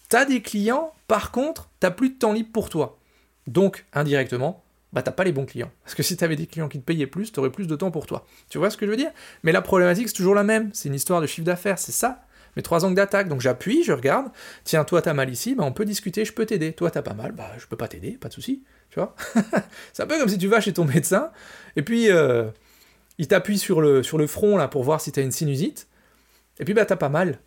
t'as 0.08 0.24
des 0.24 0.42
clients, 0.42 0.92
par 1.08 1.30
contre, 1.30 1.68
t'as 1.80 1.90
plus 1.90 2.10
de 2.10 2.18
temps 2.18 2.32
libre 2.32 2.50
pour 2.52 2.68
toi. 2.68 2.98
Donc, 3.46 3.86
indirectement, 3.92 4.64
bah 4.92 5.02
t'as 5.02 5.12
pas 5.12 5.24
les 5.24 5.32
bons 5.32 5.46
clients. 5.46 5.70
Parce 5.84 5.94
que 5.94 6.02
si 6.02 6.16
t'avais 6.16 6.36
des 6.36 6.46
clients 6.46 6.68
qui 6.68 6.78
te 6.78 6.84
payaient 6.84 7.06
plus, 7.06 7.32
t'aurais 7.32 7.50
plus 7.50 7.66
de 7.66 7.76
temps 7.76 7.90
pour 7.90 8.06
toi. 8.06 8.26
Tu 8.48 8.58
vois 8.58 8.70
ce 8.70 8.76
que 8.76 8.86
je 8.86 8.90
veux 8.90 8.96
dire? 8.96 9.10
Mais 9.42 9.52
la 9.52 9.62
problématique, 9.62 10.08
c'est 10.08 10.14
toujours 10.14 10.34
la 10.34 10.44
même. 10.44 10.70
C'est 10.72 10.88
une 10.88 10.94
histoire 10.94 11.20
de 11.20 11.26
chiffre 11.26 11.46
d'affaires, 11.46 11.78
c'est 11.78 11.92
ça 11.92 12.22
mes 12.56 12.62
trois 12.62 12.84
angles 12.84 12.96
d'attaque. 12.96 13.28
Donc 13.28 13.40
j'appuie, 13.40 13.84
je 13.84 13.92
regarde, 13.92 14.30
tiens, 14.64 14.84
toi 14.84 15.02
t'as 15.02 15.12
mal 15.12 15.30
ici, 15.30 15.54
bah, 15.54 15.64
on 15.64 15.72
peut 15.72 15.84
discuter, 15.84 16.24
je 16.24 16.32
peux 16.32 16.46
t'aider. 16.46 16.72
Toi 16.72 16.90
t'as 16.90 17.02
pas 17.02 17.14
mal, 17.14 17.32
bah 17.32 17.50
je 17.58 17.66
peux 17.66 17.76
pas 17.76 17.88
t'aider, 17.88 18.12
pas 18.12 18.28
de 18.28 18.34
souci, 18.34 18.64
tu 18.90 18.98
vois? 18.98 19.14
c'est 19.92 20.02
un 20.02 20.06
peu 20.06 20.18
comme 20.18 20.28
si 20.28 20.38
tu 20.38 20.48
vas 20.48 20.60
chez 20.60 20.72
ton 20.72 20.84
médecin, 20.84 21.30
et 21.76 21.82
puis 21.82 22.10
euh, 22.10 22.46
il 23.18 23.28
t'appuie 23.28 23.58
sur 23.58 23.80
le, 23.80 24.02
front 24.26 24.56
là 24.56 24.68
pour 24.68 24.82
voir 24.82 25.00
si 25.00 25.12
t'as 25.12 25.22
une 25.22 25.32
sinusite, 25.32 25.86
et 26.58 26.64
puis 26.64 26.74
bah 26.74 26.86
t'as 26.86 26.96
pas 26.96 27.10
mal. 27.10 27.38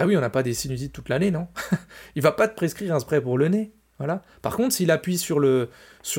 Bah 0.00 0.06
oui, 0.06 0.16
on 0.16 0.20
n'a 0.20 0.30
pas 0.30 0.42
des 0.42 0.54
sinusites 0.54 0.92
toute 0.92 1.08
l'année, 1.08 1.30
non? 1.30 1.48
Il 2.14 2.22
va 2.22 2.32
pas 2.32 2.48
te 2.48 2.54
prescrire 2.54 2.94
un 2.94 3.00
spray 3.00 3.20
pour 3.20 3.38
le 3.38 3.48
nez. 3.48 3.72
Voilà. 3.98 4.22
Par 4.42 4.56
contre, 4.56 4.74
s'il 4.74 4.92
appuie 4.92 5.18
sur, 5.18 5.40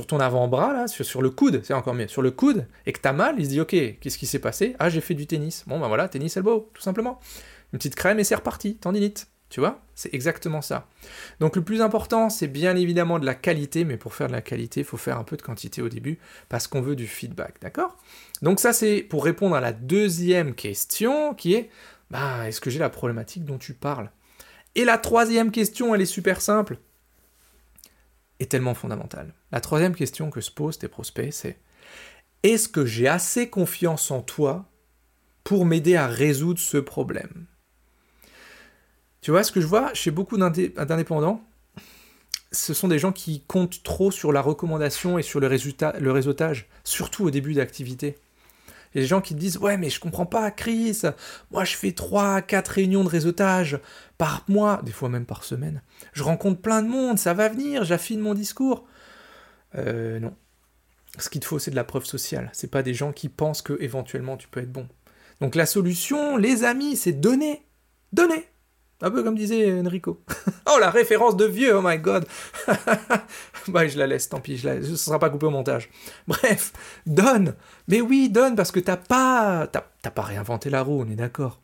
ton 0.07 0.19
avant-bras, 0.19 0.73
là, 0.73 0.87
sur, 0.87 1.05
sur 1.05 1.21
le 1.21 1.29
coude, 1.29 1.62
c'est 1.63 1.74
encore 1.74 1.93
mieux, 1.93 2.09
sur 2.09 2.21
le 2.21 2.31
coude, 2.31 2.67
et 2.86 2.91
que 2.91 3.00
t'as 3.00 3.13
mal, 3.13 3.36
il 3.38 3.45
se 3.45 3.51
dit, 3.51 3.62
ok, 3.62 3.69
qu'est-ce 3.69 4.17
qui 4.17 4.25
s'est 4.25 4.39
passé? 4.39 4.75
Ah, 4.79 4.89
j'ai 4.89 5.00
fait 5.00 5.13
du 5.13 5.27
tennis. 5.27 5.63
Bon, 5.65 5.79
ben 5.79 5.88
voilà, 5.88 6.09
tennis 6.09 6.36
elbow, 6.36 6.69
tout 6.74 6.81
simplement 6.81 7.21
une 7.74 7.79
petite 7.79 7.95
crème 7.95 8.19
et 8.19 8.24
c'est 8.24 8.36
reparti, 8.36 8.75
tendinite. 8.75 9.27
Tu 9.50 9.62
vois? 9.62 9.81
C'est 9.95 10.13
exactement 10.13 10.62
ça. 10.62 10.88
Donc 11.39 11.55
le 11.55 11.63
plus 11.63 11.81
important, 11.81 12.29
c'est 12.29 12.48
bien 12.48 12.75
évidemment 12.75 13.17
de 13.17 13.25
la 13.25 13.33
qualité, 13.33 13.83
mais 13.83 13.98
pour 13.98 14.13
faire 14.13 14.27
de 14.27 14.31
la 14.31 14.43
qualité, 14.43 14.81
il 14.81 14.86
faut 14.86 14.95
faire 14.95 15.17
un 15.17 15.24
peu 15.24 15.38
de 15.38 15.41
quantité 15.41 15.81
au 15.81 15.89
début, 15.89 16.19
parce 16.50 16.67
qu'on 16.67 16.81
veut 16.81 16.95
du 16.95 17.07
feedback, 17.07 17.55
d'accord? 17.59 17.98
Donc 18.43 18.59
ça, 18.59 18.74
c'est 18.74 19.01
pour 19.01 19.25
répondre 19.25 19.55
à 19.55 19.59
la 19.59 19.74
deuxième 19.74 20.53
question, 20.53 21.33
qui 21.33 21.55
est, 21.55 21.71
bah, 22.12 22.48
est-ce 22.48 22.62
que 22.62 22.70
j'ai 22.70 22.80
la 22.80 22.89
problématique 22.89 23.46
dont 23.46 23.58
tu 23.58 23.74
parles? 23.74 24.10
Et 24.75 24.86
la 24.86 24.98
troisième 24.98 25.51
question, 25.51 25.94
elle 25.94 26.01
est 26.01 26.06
super 26.06 26.42
simple, 26.42 26.78
et 28.39 28.46
tellement 28.46 28.74
fondamentale. 28.74 29.34
La 29.51 29.62
troisième 29.62 29.96
question 29.96 30.30
que 30.30 30.42
se 30.42 30.51
posent 30.51 30.80
tes 30.80 30.88
prospects, 30.88 31.34
c'est, 31.34 31.60
est-ce 32.44 32.70
que 32.70 32.86
j'ai 32.86 33.08
assez 33.08 33.50
confiance 33.50 34.12
en 34.12 34.22
toi 34.22 34.70
pour 35.44 35.66
m'aider 35.66 35.96
à 35.96 36.08
résoudre 36.08 36.60
ce 36.60 36.78
problème? 36.78 37.46
Tu 39.22 39.32
vois, 39.32 39.44
ce 39.44 39.51
que 39.51 39.60
je 39.60 39.68
vois 39.68 39.94
chez 39.94 40.12
beaucoup 40.12 40.38
d'indépendants, 40.38 41.44
ce 42.51 42.74
sont 42.74 42.88
des 42.88 43.00
gens 43.00 43.12
qui 43.12 43.44
comptent 43.46 43.84
trop 43.84 44.12
sur 44.12 44.32
la 44.32 44.42
recommandation 44.42 45.20
et 45.20 45.22
sur 45.22 45.39
le, 45.39 45.48
résultat, 45.48 45.94
le 46.00 46.12
réseautage, 46.12 46.68
surtout 46.84 47.25
au 47.25 47.32
début 47.32 47.54
d'activité. 47.54 48.18
A 48.96 49.00
des 49.00 49.05
gens 49.05 49.22
qui 49.22 49.36
te 49.36 49.39
disent 49.39 49.58
Ouais, 49.58 49.77
mais 49.77 49.89
je 49.89 50.00
comprends 50.00 50.25
pas, 50.25 50.50
Chris. 50.51 51.01
Moi, 51.51 51.63
je 51.63 51.75
fais 51.75 51.91
3, 51.91 52.41
4 52.41 52.67
réunions 52.67 53.03
de 53.03 53.10
réseautage 53.10 53.79
par 54.17 54.43
mois, 54.48 54.81
des 54.84 54.91
fois 54.91 55.10
même 55.10 55.25
par 55.25 55.43
semaine. 55.43 55.81
Je 56.13 56.24
rencontre 56.24 56.62
plein 56.62 56.81
de 56.81 56.88
monde, 56.88 57.19
ça 57.19 57.34
va 57.34 57.50
venir, 57.50 57.84
j'affine 57.84 58.19
mon 58.19 58.34
discours. 58.34 58.86
Euh, 59.75 60.19
non. 60.19 60.36
Ce 61.17 61.29
qu'il 61.29 61.41
te 61.41 61.46
faut, 61.46 61.60
c'est 61.60 61.72
de 61.72 61.75
la 61.75 61.84
preuve 61.84 62.05
sociale. 62.05 62.50
C'est 62.53 62.72
pas 62.72 62.84
des 62.84 62.93
gens 62.93 63.12
qui 63.12 63.29
pensent 63.29 63.62
que 63.62 63.77
éventuellement 63.81 64.38
tu 64.38 64.48
peux 64.48 64.62
être 64.62 64.72
bon. 64.72 64.88
Donc 65.41 65.55
la 65.55 65.65
solution, 65.65 66.38
les 66.38 66.63
amis, 66.63 66.96
c'est 66.96 67.13
donner. 67.13 67.65
Donner. 68.13 68.48
Un 69.01 69.12
peu 69.12 69.24
comme 69.24 69.36
disait 69.36 69.79
Enrico. 69.79 70.22
oh, 70.70 70.77
la 70.79 70.89
référence 70.89 71.38
de 71.38 71.46
vieux, 71.46 71.75
oh 71.75 71.82
my 71.82 71.98
god. 71.98 72.25
bah, 73.70 73.88
je 73.88 73.98
la 73.98 74.08
laisse, 74.08 74.27
tant 74.27 74.41
pis, 74.41 74.58
je 74.58 74.82
ce 74.82 74.96
sera 74.96 75.20
pas 75.20 75.29
coupé 75.29 75.46
au 75.46 75.51
montage. 75.51 75.89
Bref, 76.27 76.74
donne. 77.06 77.56
Mais 77.88 78.01
oui, 78.01 78.29
donne, 78.29 78.56
parce 78.56 78.72
que 78.72 78.79
t'as 78.79 78.98
pas, 78.98 79.68
t'as 79.68 80.12
pas 80.12 80.22
réinventé 80.22 80.70
la 80.70 80.82
roue, 80.82 81.01
on 81.01 81.10
est 81.10 81.15
d'accord. 81.15 81.60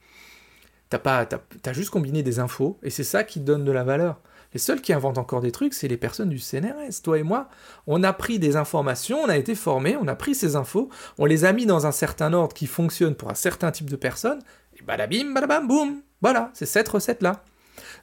T'as 0.90 1.00
pas, 1.00 1.26
t'as 1.26 1.74
juste 1.74 1.90
combiné 1.90 2.24
des 2.24 2.40
infos, 2.40 2.78
et 2.84 2.90
c'est 2.90 3.04
ça 3.04 3.24
qui 3.24 3.40
donne 3.42 3.66
de 3.66 3.72
la 3.72 3.84
valeur. 3.84 4.22
Les 4.56 4.60
seuls 4.60 4.80
qui 4.80 4.94
inventent 4.94 5.18
encore 5.18 5.42
des 5.42 5.52
trucs, 5.52 5.74
c'est 5.74 5.90
les 5.90 5.98
personnes 5.98 6.30
du 6.30 6.40
CNRS. 6.40 7.02
Toi 7.04 7.20
et 7.20 7.24
moi, 7.24 7.50
on 7.88 8.04
a 8.04 8.14
pris 8.14 8.40
des 8.40 8.56
informations, 8.56 9.20
on 9.20 9.28
a 9.28 9.36
été 9.36 9.54
formés, 9.54 9.98
on 10.00 10.08
a 10.08 10.16
pris 10.16 10.34
ces 10.34 10.56
infos, 10.56 10.90
on 11.18 11.26
les 11.26 11.44
a 11.44 11.52
mis 11.52 11.66
dans 11.66 11.86
un 11.86 11.92
certain 11.92 12.32
ordre 12.32 12.54
qui 12.54 12.66
fonctionne 12.66 13.16
pour 13.16 13.30
un 13.30 13.36
certain 13.36 13.72
type 13.72 13.90
de 13.90 13.98
personnes, 13.98 14.40
badabim, 14.86 15.34
badabam, 15.34 15.68
boum 15.68 16.02
Voilà, 16.22 16.52
c'est 16.54 16.66
cette 16.66 16.88
recette-là. 16.88 17.44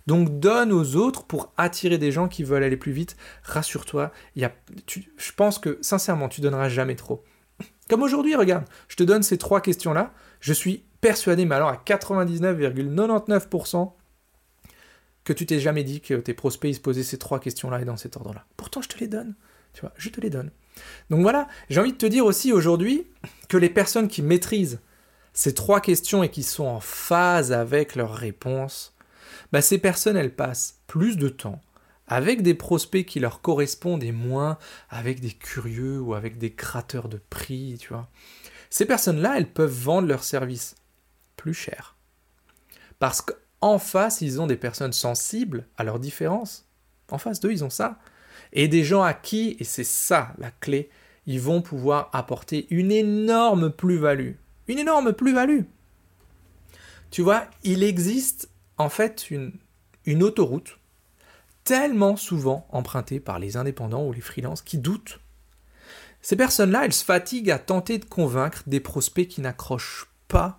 Donc 0.07 0.41
donne 0.41 0.73
aux 0.73 0.97
autres 0.97 1.25
pour 1.25 1.53
attirer 1.57 1.97
des 1.99 2.13
gens 2.13 2.29
qui 2.29 2.45
veulent 2.45 2.65
aller 2.65 2.77
plus 2.77 2.93
vite. 2.93 3.17
Rassure-toi, 3.43 4.13
je 4.37 5.33
pense 5.37 5.59
que 5.59 5.79
sincèrement, 5.81 6.29
tu 6.29 6.41
donneras 6.41 6.69
jamais 6.69 6.97
trop. 6.97 7.25
Comme 7.89 8.03
aujourd'hui, 8.03 8.35
regarde, 8.35 8.65
je 8.89 8.97
te 8.97 9.03
donne 9.03 9.23
ces 9.23 9.39
trois 9.39 9.61
questions-là. 9.61 10.13
Je 10.41 10.53
suis 10.53 10.85
persuadé, 11.01 11.45
mais 11.45 11.55
alors 11.55 11.69
à 11.69 11.77
99,99%, 11.77 13.93
que 15.25 15.33
tu 15.33 15.47
t'es 15.47 15.61
jamais 15.61 15.85
dit 15.85 16.01
que 16.01 16.15
tes 16.15 16.35
prospects 16.35 16.75
se 16.75 16.81
posaient 16.81 17.05
ces 17.05 17.19
trois 17.19 17.39
questions-là 17.39 17.81
et 17.81 17.85
dans 17.85 17.97
cet 17.97 18.17
ordre-là. 18.17 18.45
Pourtant, 18.57 18.83
je 18.83 18.89
te 18.89 18.99
les 18.99 19.07
donne. 19.07 19.37
Tu 19.73 19.83
vois, 19.83 19.93
je 19.97 20.09
te 20.09 20.21
les 20.21 20.31
donne. 20.31 20.51
Donc 21.11 21.23
voilà, 21.23 21.47
j'ai 21.71 21.81
envie 21.81 21.93
de 21.93 21.99
te 21.99 22.07
dire 22.07 22.25
aussi 22.25 22.53
aujourd'hui 22.53 23.07
que 23.49 23.57
les 23.57 23.71
personnes 23.71 24.09
qui 24.09 24.23
maîtrisent 24.23 24.81
ces 25.33 25.55
trois 25.55 25.81
questions 25.81 26.23
et 26.23 26.31
qui 26.31 26.43
sont 26.43 26.65
en 26.65 26.81
phase 26.81 27.53
avec 27.53 27.97
leurs 27.97 28.15
réponses, 28.15 28.95
bah 29.53 29.63
ces 29.63 29.79
personnes, 29.79 30.17
elles 30.17 30.35
passent 30.35 30.81
plus 30.87 31.17
de 31.17 31.29
temps 31.29 31.61
avec 32.07 32.43
des 32.43 32.55
prospects 32.55 33.07
qui 33.07 33.21
leur 33.21 33.41
correspondent 33.41 34.03
et 34.03 34.13
moins 34.13 34.59
avec 34.91 35.21
des 35.21 35.31
curieux 35.31 36.01
ou 36.01 36.15
avec 36.15 36.37
des 36.37 36.53
créateurs 36.53 37.09
de 37.09 37.21
prix, 37.31 37.77
tu 37.81 37.89
vois. 37.89 38.09
Ces 38.69 38.85
personnes-là, 38.85 39.39
elles 39.39 39.51
peuvent 39.51 39.71
vendre 39.73 40.09
leurs 40.09 40.25
services 40.25 40.75
plus 41.37 41.55
cher. 41.55 41.97
Parce 42.99 43.23
que 43.23 43.33
en 43.63 43.79
face, 43.79 44.21
ils 44.21 44.41
ont 44.41 44.47
des 44.47 44.57
personnes 44.57 44.93
sensibles 44.93 45.67
à 45.77 45.85
leurs 45.85 46.01
différences. 46.01 46.67
En 47.11 47.19
face 47.19 47.41
d'eux, 47.41 47.53
ils 47.53 47.65
ont 47.65 47.71
ça. 47.71 47.99
Et 48.53 48.69
des 48.69 48.85
gens 48.85 49.03
à 49.03 49.15
qui, 49.15 49.57
et 49.61 49.65
c'est 49.65 49.85
ça 49.85 50.35
la 50.39 50.51
clé, 50.51 50.91
ils 51.27 51.41
vont 51.41 51.63
pouvoir 51.63 52.11
apporter 52.13 52.67
une 52.71 52.91
énorme 52.91 53.71
plus-value. 53.71 54.35
Une 54.69 54.79
énorme 54.79 55.13
plus-value. 55.13 55.63
Tu 57.11 57.23
vois, 57.23 57.47
il 57.63 57.83
existe 57.83 58.49
en 58.79 58.89
fait 58.89 59.31
une, 59.31 59.53
autoroute 60.23 60.79
tellement 61.65 62.17
souvent 62.17 62.67
empruntée 62.71 63.21
par 63.21 63.39
les 63.39 63.57
indépendants 63.57 64.07
ou 64.07 64.13
les 64.13 64.21
freelances 64.21 64.63
qui 64.63 64.79
doutent. 64.79 65.21
Ces 66.21 66.37
personnes-là, 66.37 66.85
elles 66.85 66.93
se 66.93 67.05
fatiguent 67.05 67.51
à 67.51 67.59
tenter 67.59 67.99
de 67.99 68.05
convaincre 68.05 68.63
des 68.67 68.81
prospects 68.81 69.29
qui 69.29 69.41
n'accrochent 69.41 70.09
pas 70.29 70.59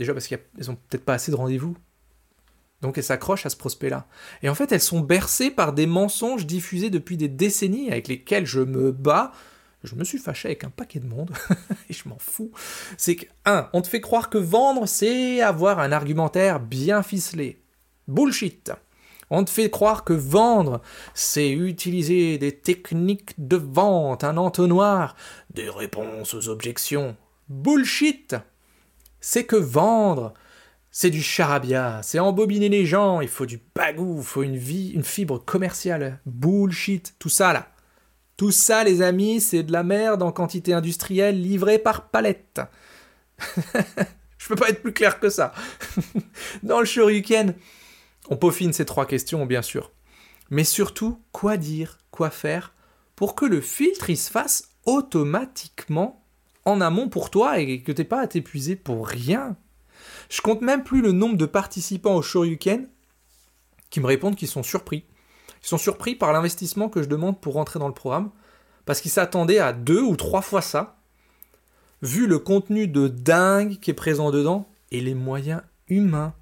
Déjà 0.00 0.14
parce 0.14 0.28
qu'elles 0.28 0.40
n'ont 0.66 0.76
peut-être 0.76 1.04
pas 1.04 1.12
assez 1.12 1.30
de 1.30 1.36
rendez-vous. 1.36 1.76
Donc 2.80 2.96
elles 2.96 3.04
s'accrochent 3.04 3.44
à 3.44 3.50
ce 3.50 3.56
prospect-là. 3.56 4.06
Et 4.42 4.48
en 4.48 4.54
fait, 4.54 4.72
elles 4.72 4.80
sont 4.80 5.00
bercées 5.00 5.50
par 5.50 5.74
des 5.74 5.86
mensonges 5.86 6.46
diffusés 6.46 6.88
depuis 6.88 7.18
des 7.18 7.28
décennies 7.28 7.90
avec 7.90 8.08
lesquels 8.08 8.46
je 8.46 8.60
me 8.60 8.92
bats. 8.92 9.32
Je 9.82 9.94
me 9.94 10.04
suis 10.04 10.18
fâché 10.18 10.48
avec 10.48 10.64
un 10.64 10.70
paquet 10.70 11.00
de 11.00 11.06
monde, 11.06 11.32
et 11.88 11.92
je 11.92 12.08
m'en 12.08 12.18
fous. 12.18 12.52
C'est 12.96 13.16
que, 13.16 13.26
un, 13.44 13.68
on 13.72 13.82
te 13.82 13.88
fait 13.88 14.00
croire 14.00 14.30
que 14.30 14.38
vendre, 14.38 14.86
c'est 14.86 15.40
avoir 15.40 15.78
un 15.78 15.92
argumentaire 15.92 16.60
bien 16.60 17.02
ficelé. 17.02 17.62
Bullshit. 18.08 18.72
On 19.30 19.44
te 19.44 19.50
fait 19.50 19.70
croire 19.70 20.04
que 20.04 20.12
vendre, 20.12 20.82
c'est 21.14 21.50
utiliser 21.50 22.36
des 22.38 22.52
techniques 22.52 23.34
de 23.38 23.56
vente, 23.56 24.24
un 24.24 24.36
entonnoir, 24.36 25.14
des 25.54 25.70
réponses 25.70 26.34
aux 26.34 26.48
objections. 26.48 27.16
Bullshit 27.48 28.36
c'est 29.20 29.44
que 29.44 29.56
vendre, 29.56 30.34
c'est 30.90 31.10
du 31.10 31.22
charabia, 31.22 32.00
c'est 32.02 32.18
embobiner 32.18 32.68
les 32.68 32.86
gens, 32.86 33.20
il 33.20 33.28
faut 33.28 33.46
du 33.46 33.60
bagou, 33.74 34.16
il 34.18 34.24
faut 34.24 34.42
une 34.42 35.04
fibre 35.04 35.38
commerciale, 35.38 36.20
bullshit, 36.26 37.14
tout 37.18 37.28
ça 37.28 37.52
là. 37.52 37.68
Tout 38.40 38.52
ça, 38.52 38.84
les 38.84 39.02
amis, 39.02 39.38
c'est 39.38 39.62
de 39.64 39.70
la 39.70 39.82
merde 39.82 40.22
en 40.22 40.32
quantité 40.32 40.72
industrielle 40.72 41.42
livrée 41.42 41.78
par 41.78 42.08
palette. 42.08 42.62
Je 44.38 44.48
peux 44.48 44.56
pas 44.56 44.70
être 44.70 44.80
plus 44.80 44.94
clair 44.94 45.20
que 45.20 45.28
ça. 45.28 45.52
Dans 46.62 46.80
le 46.80 46.86
Shoryuken, 46.86 47.54
on 48.30 48.38
peaufine 48.38 48.72
ces 48.72 48.86
trois 48.86 49.04
questions, 49.04 49.44
bien 49.44 49.60
sûr. 49.60 49.92
Mais 50.48 50.64
surtout, 50.64 51.20
quoi 51.32 51.58
dire, 51.58 51.98
quoi 52.10 52.30
faire 52.30 52.72
pour 53.14 53.34
que 53.34 53.44
le 53.44 53.60
filtre 53.60 54.08
il 54.08 54.16
se 54.16 54.30
fasse 54.30 54.70
automatiquement 54.86 56.24
en 56.64 56.80
amont 56.80 57.10
pour 57.10 57.28
toi 57.28 57.58
et 57.58 57.82
que 57.82 57.92
t'es 57.92 58.04
pas 58.04 58.22
à 58.22 58.26
t'épuiser 58.26 58.74
pour 58.74 59.06
rien. 59.06 59.54
Je 60.30 60.40
compte 60.40 60.62
même 60.62 60.82
plus 60.82 61.02
le 61.02 61.12
nombre 61.12 61.36
de 61.36 61.44
participants 61.44 62.14
au 62.14 62.22
Shoryuken 62.22 62.88
qui 63.90 64.00
me 64.00 64.06
répondent 64.06 64.36
qu'ils 64.36 64.48
sont 64.48 64.62
surpris. 64.62 65.04
Ils 65.62 65.68
sont 65.68 65.78
surpris 65.78 66.14
par 66.14 66.32
l'investissement 66.32 66.88
que 66.88 67.02
je 67.02 67.08
demande 67.08 67.40
pour 67.40 67.54
rentrer 67.54 67.78
dans 67.78 67.88
le 67.88 67.94
programme, 67.94 68.30
parce 68.86 69.00
qu'ils 69.00 69.10
s'attendaient 69.10 69.58
à 69.58 69.72
deux 69.72 70.00
ou 70.00 70.16
trois 70.16 70.42
fois 70.42 70.62
ça, 70.62 70.96
vu 72.02 72.26
le 72.26 72.38
contenu 72.38 72.86
de 72.86 73.08
dingue 73.08 73.78
qui 73.78 73.90
est 73.90 73.94
présent 73.94 74.30
dedans 74.30 74.68
et 74.90 75.00
les 75.00 75.14
moyens 75.14 75.62
humains 75.88 76.34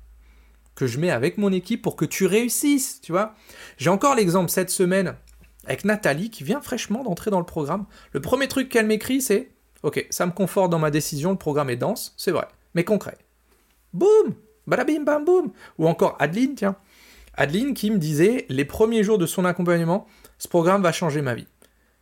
que 0.74 0.86
je 0.86 1.00
mets 1.00 1.10
avec 1.10 1.38
mon 1.38 1.52
équipe 1.52 1.82
pour 1.82 1.96
que 1.96 2.04
tu 2.04 2.26
réussisses, 2.26 3.00
tu 3.00 3.10
vois. 3.10 3.34
J'ai 3.78 3.90
encore 3.90 4.14
l'exemple 4.14 4.48
cette 4.48 4.70
semaine 4.70 5.16
avec 5.66 5.84
Nathalie 5.84 6.30
qui 6.30 6.44
vient 6.44 6.60
fraîchement 6.60 7.02
d'entrer 7.02 7.32
dans 7.32 7.40
le 7.40 7.44
programme. 7.44 7.86
Le 8.12 8.20
premier 8.20 8.46
truc 8.46 8.68
qu'elle 8.68 8.86
m'écrit, 8.86 9.20
c'est 9.20 9.50
Ok, 9.82 10.06
ça 10.10 10.26
me 10.26 10.32
conforte 10.32 10.70
dans 10.70 10.78
ma 10.78 10.90
décision, 10.90 11.30
le 11.30 11.36
programme 11.36 11.70
est 11.70 11.76
dense, 11.76 12.14
c'est 12.16 12.32
vrai, 12.32 12.48
mais 12.74 12.84
concret. 12.84 13.16
Boum 13.92 14.34
Badabim 14.66 15.04
bam 15.04 15.24
boum 15.24 15.52
Ou 15.78 15.86
encore 15.86 16.16
Adeline, 16.18 16.54
tiens. 16.54 16.76
Adeline 17.38 17.72
qui 17.72 17.92
me 17.92 17.98
disait, 17.98 18.46
les 18.48 18.64
premiers 18.64 19.04
jours 19.04 19.16
de 19.16 19.24
son 19.24 19.44
accompagnement, 19.44 20.08
ce 20.38 20.48
programme 20.48 20.82
va 20.82 20.90
changer 20.90 21.22
ma 21.22 21.36
vie. 21.36 21.46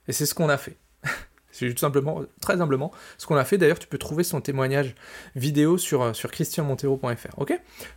Et 0.09 0.13
c'est 0.13 0.25
ce 0.25 0.35
qu'on 0.35 0.49
a 0.49 0.57
fait. 0.57 0.79
c'est 1.53 1.71
tout 1.71 1.79
simplement, 1.79 2.23
très 2.41 2.59
humblement, 2.61 2.91
ce 3.19 3.27
qu'on 3.27 3.37
a 3.37 3.45
fait. 3.45 3.59
D'ailleurs, 3.59 3.79
tu 3.79 3.87
peux 3.87 3.99
trouver 3.99 4.25
son 4.25 4.41
témoignage 4.41 4.95
vidéo 5.35 5.77
sur, 5.77 6.03
euh, 6.03 6.13
christianmontero.fr. 6.13 7.37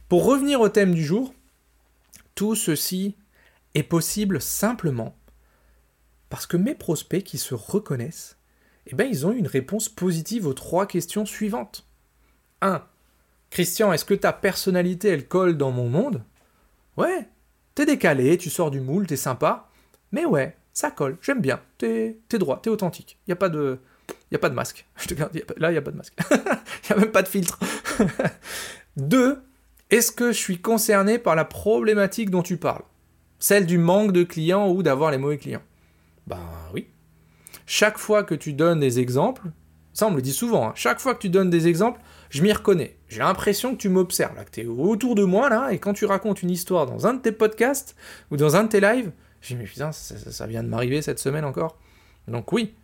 Pour 0.09 0.25
revenir 0.25 0.59
au 0.59 0.67
thème 0.67 0.93
du 0.93 1.03
jour, 1.03 1.33
tout 2.35 2.55
ceci 2.55 3.15
est 3.73 3.83
possible 3.83 4.41
simplement 4.41 5.15
parce 6.29 6.45
que 6.45 6.57
mes 6.57 6.75
prospects 6.75 7.23
qui 7.23 7.37
se 7.37 7.55
reconnaissent 7.55 8.35
eh 8.91 8.95
bien, 8.95 9.05
ils 9.05 9.25
ont 9.25 9.31
une 9.31 9.47
réponse 9.47 9.87
positive 9.87 10.47
aux 10.47 10.53
trois 10.53 10.87
questions 10.87 11.25
suivantes. 11.25 11.85
1. 12.61 12.83
Christian, 13.49 13.93
est-ce 13.93 14.05
que 14.05 14.15
ta 14.15 14.33
personnalité, 14.33 15.09
elle 15.09 15.27
colle 15.27 15.57
dans 15.57 15.71
mon 15.71 15.87
monde? 15.87 16.23
Ouais, 16.99 17.27
t'es 17.75 17.85
décalé, 17.85 18.37
tu 18.37 18.49
sors 18.49 18.71
du 18.71 18.81
moule, 18.81 19.07
t'es 19.07 19.15
sympa, 19.15 19.69
mais 20.11 20.25
ouais, 20.25 20.55
ça 20.73 20.91
colle, 20.91 21.17
j'aime 21.21 21.41
bien, 21.41 21.59
t'es 21.77 22.15
droit, 22.33 22.59
t'es 22.61 22.69
authentique, 22.69 23.17
y 23.27 23.31
a 23.31 23.35
pas 23.35 23.49
de... 23.49 23.79
Y 24.31 24.35
a 24.35 24.39
pas 24.39 24.49
de 24.49 24.55
masque. 24.55 24.87
Je 24.97 25.07
te 25.07 25.13
garde, 25.13 25.39
là, 25.57 25.71
n'y 25.71 25.77
a 25.77 25.81
pas 25.81 25.91
de 25.91 25.97
masque. 25.97 26.15
N'y 26.89 26.95
a 26.95 26.99
même 26.99 27.11
pas 27.11 27.21
de 27.21 27.27
filtre. 27.27 27.59
2. 28.97 29.39
Est-ce 29.91 30.11
que 30.11 30.31
je 30.31 30.37
suis 30.37 30.59
concerné 30.59 31.19
par 31.19 31.35
la 31.35 31.45
problématique 31.45 32.31
dont 32.31 32.41
tu 32.41 32.57
parles? 32.57 32.83
Celle 33.37 33.67
du 33.67 33.77
manque 33.77 34.11
de 34.11 34.23
clients 34.23 34.69
ou 34.69 34.81
d'avoir 34.81 35.11
les 35.11 35.19
mauvais 35.19 35.37
clients? 35.37 35.61
Ben 36.25 36.39
oui 36.73 36.87
chaque 37.69 37.99
fois 37.99 38.23
que 38.23 38.33
tu 38.33 38.53
donnes 38.53 38.79
des 38.79 38.99
exemples, 38.99 39.43
ça 39.93 40.07
on 40.07 40.09
me 40.09 40.15
le 40.15 40.23
dit 40.23 40.33
souvent, 40.33 40.69
hein, 40.69 40.71
chaque 40.73 40.99
fois 40.99 41.13
que 41.13 41.19
tu 41.19 41.29
donnes 41.29 41.51
des 41.51 41.67
exemples, 41.67 42.01
je 42.29 42.43
m'y 42.43 42.53
reconnais. 42.53 42.97
J'ai 43.07 43.19
l'impression 43.19 43.75
que 43.75 43.81
tu 43.81 43.89
m'observes, 43.89 44.35
que 44.45 44.51
tu 44.51 44.61
es 44.61 44.65
autour 44.65 45.15
de 45.15 45.23
moi, 45.23 45.49
là, 45.49 45.71
et 45.71 45.79
quand 45.79 45.93
tu 45.93 46.05
racontes 46.05 46.43
une 46.43 46.51
histoire 46.51 46.85
dans 46.85 47.07
un 47.07 47.15
de 47.15 47.21
tes 47.21 47.31
podcasts 47.31 47.95
ou 48.31 48.37
dans 48.37 48.55
un 48.55 48.63
de 48.63 48.69
tes 48.69 48.79
lives, 48.79 49.11
je 49.41 49.49
dis, 49.49 49.55
mais 49.55 49.65
putain, 49.65 49.91
ça, 49.91 50.47
vient 50.47 50.63
de 50.63 50.67
m'arriver 50.67 51.01
cette 51.01 51.19
semaine 51.19 51.45
encore. 51.45 51.77
Donc 52.27 52.51
oui. 52.51 52.75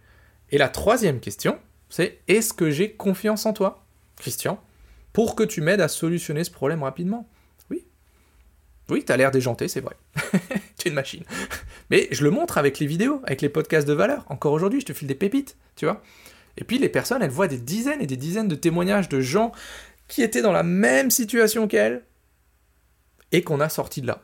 Et 0.51 0.57
la 0.57 0.69
troisième 0.69 1.19
question, 1.19 1.59
c'est 1.89 2.19
est-ce 2.27 2.53
que 2.53 2.71
j'ai 2.71 2.93
confiance 2.93 3.45
en 3.45 3.53
toi, 3.53 3.85
Christian, 4.17 4.61
pour 5.13 5.35
que 5.35 5.43
tu 5.43 5.61
m'aides 5.61 5.81
à 5.81 5.87
solutionner 5.87 6.43
ce 6.43 6.51
problème 6.51 6.83
rapidement 6.83 7.29
Oui. 7.69 7.85
Oui, 8.89 9.03
t'as 9.03 9.17
l'air 9.17 9.31
déjanté, 9.31 9.67
c'est 9.67 9.81
vrai. 9.81 9.95
tu 10.77 10.87
es 10.87 10.89
une 10.89 10.95
machine. 10.95 11.23
Mais 11.89 12.07
je 12.11 12.23
le 12.23 12.31
montre 12.31 12.57
avec 12.57 12.79
les 12.79 12.87
vidéos, 12.87 13.21
avec 13.25 13.41
les 13.41 13.49
podcasts 13.49 13.87
de 13.87 13.93
valeur. 13.93 14.25
Encore 14.29 14.53
aujourd'hui, 14.53 14.81
je 14.81 14.85
te 14.85 14.93
file 14.93 15.07
des 15.07 15.15
pépites, 15.15 15.57
tu 15.75 15.85
vois. 15.85 16.01
Et 16.57 16.63
puis 16.63 16.77
les 16.77 16.89
personnes, 16.89 17.21
elles 17.21 17.29
voient 17.29 17.47
des 17.47 17.57
dizaines 17.57 18.01
et 18.01 18.07
des 18.07 18.17
dizaines 18.17 18.47
de 18.47 18.55
témoignages 18.55 19.09
de 19.09 19.19
gens 19.19 19.51
qui 20.07 20.21
étaient 20.21 20.41
dans 20.41 20.51
la 20.51 20.63
même 20.63 21.11
situation 21.11 21.67
qu'elles 21.67 22.03
et 23.31 23.43
qu'on 23.43 23.59
a 23.59 23.69
sorti 23.69 24.01
de 24.01 24.07
là. 24.07 24.23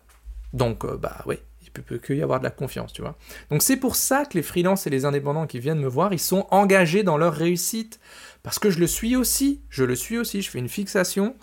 Donc, 0.53 0.85
euh, 0.85 0.97
bah 0.97 1.23
oui, 1.25 1.37
il 1.61 1.71
peut, 1.71 1.81
peut 1.81 1.97
que 1.97 2.13
y 2.13 2.21
avoir 2.21 2.39
de 2.39 2.43
la 2.43 2.51
confiance, 2.51 2.93
tu 2.93 3.01
vois. 3.01 3.17
Donc 3.49 3.61
c'est 3.61 3.77
pour 3.77 3.95
ça 3.95 4.25
que 4.25 4.37
les 4.37 4.43
freelances 4.43 4.87
et 4.87 4.89
les 4.89 5.05
indépendants 5.05 5.47
qui 5.47 5.59
viennent 5.59 5.79
me 5.79 5.87
voir, 5.87 6.13
ils 6.13 6.19
sont 6.19 6.47
engagés 6.51 7.03
dans 7.03 7.17
leur 7.17 7.33
réussite. 7.33 7.99
Parce 8.43 8.59
que 8.59 8.69
je 8.69 8.79
le 8.79 8.87
suis 8.87 9.15
aussi, 9.15 9.61
je 9.69 9.83
le 9.83 9.95
suis 9.95 10.17
aussi, 10.17 10.41
je 10.41 10.49
fais 10.49 10.59
une 10.59 10.69
fixation 10.69 11.35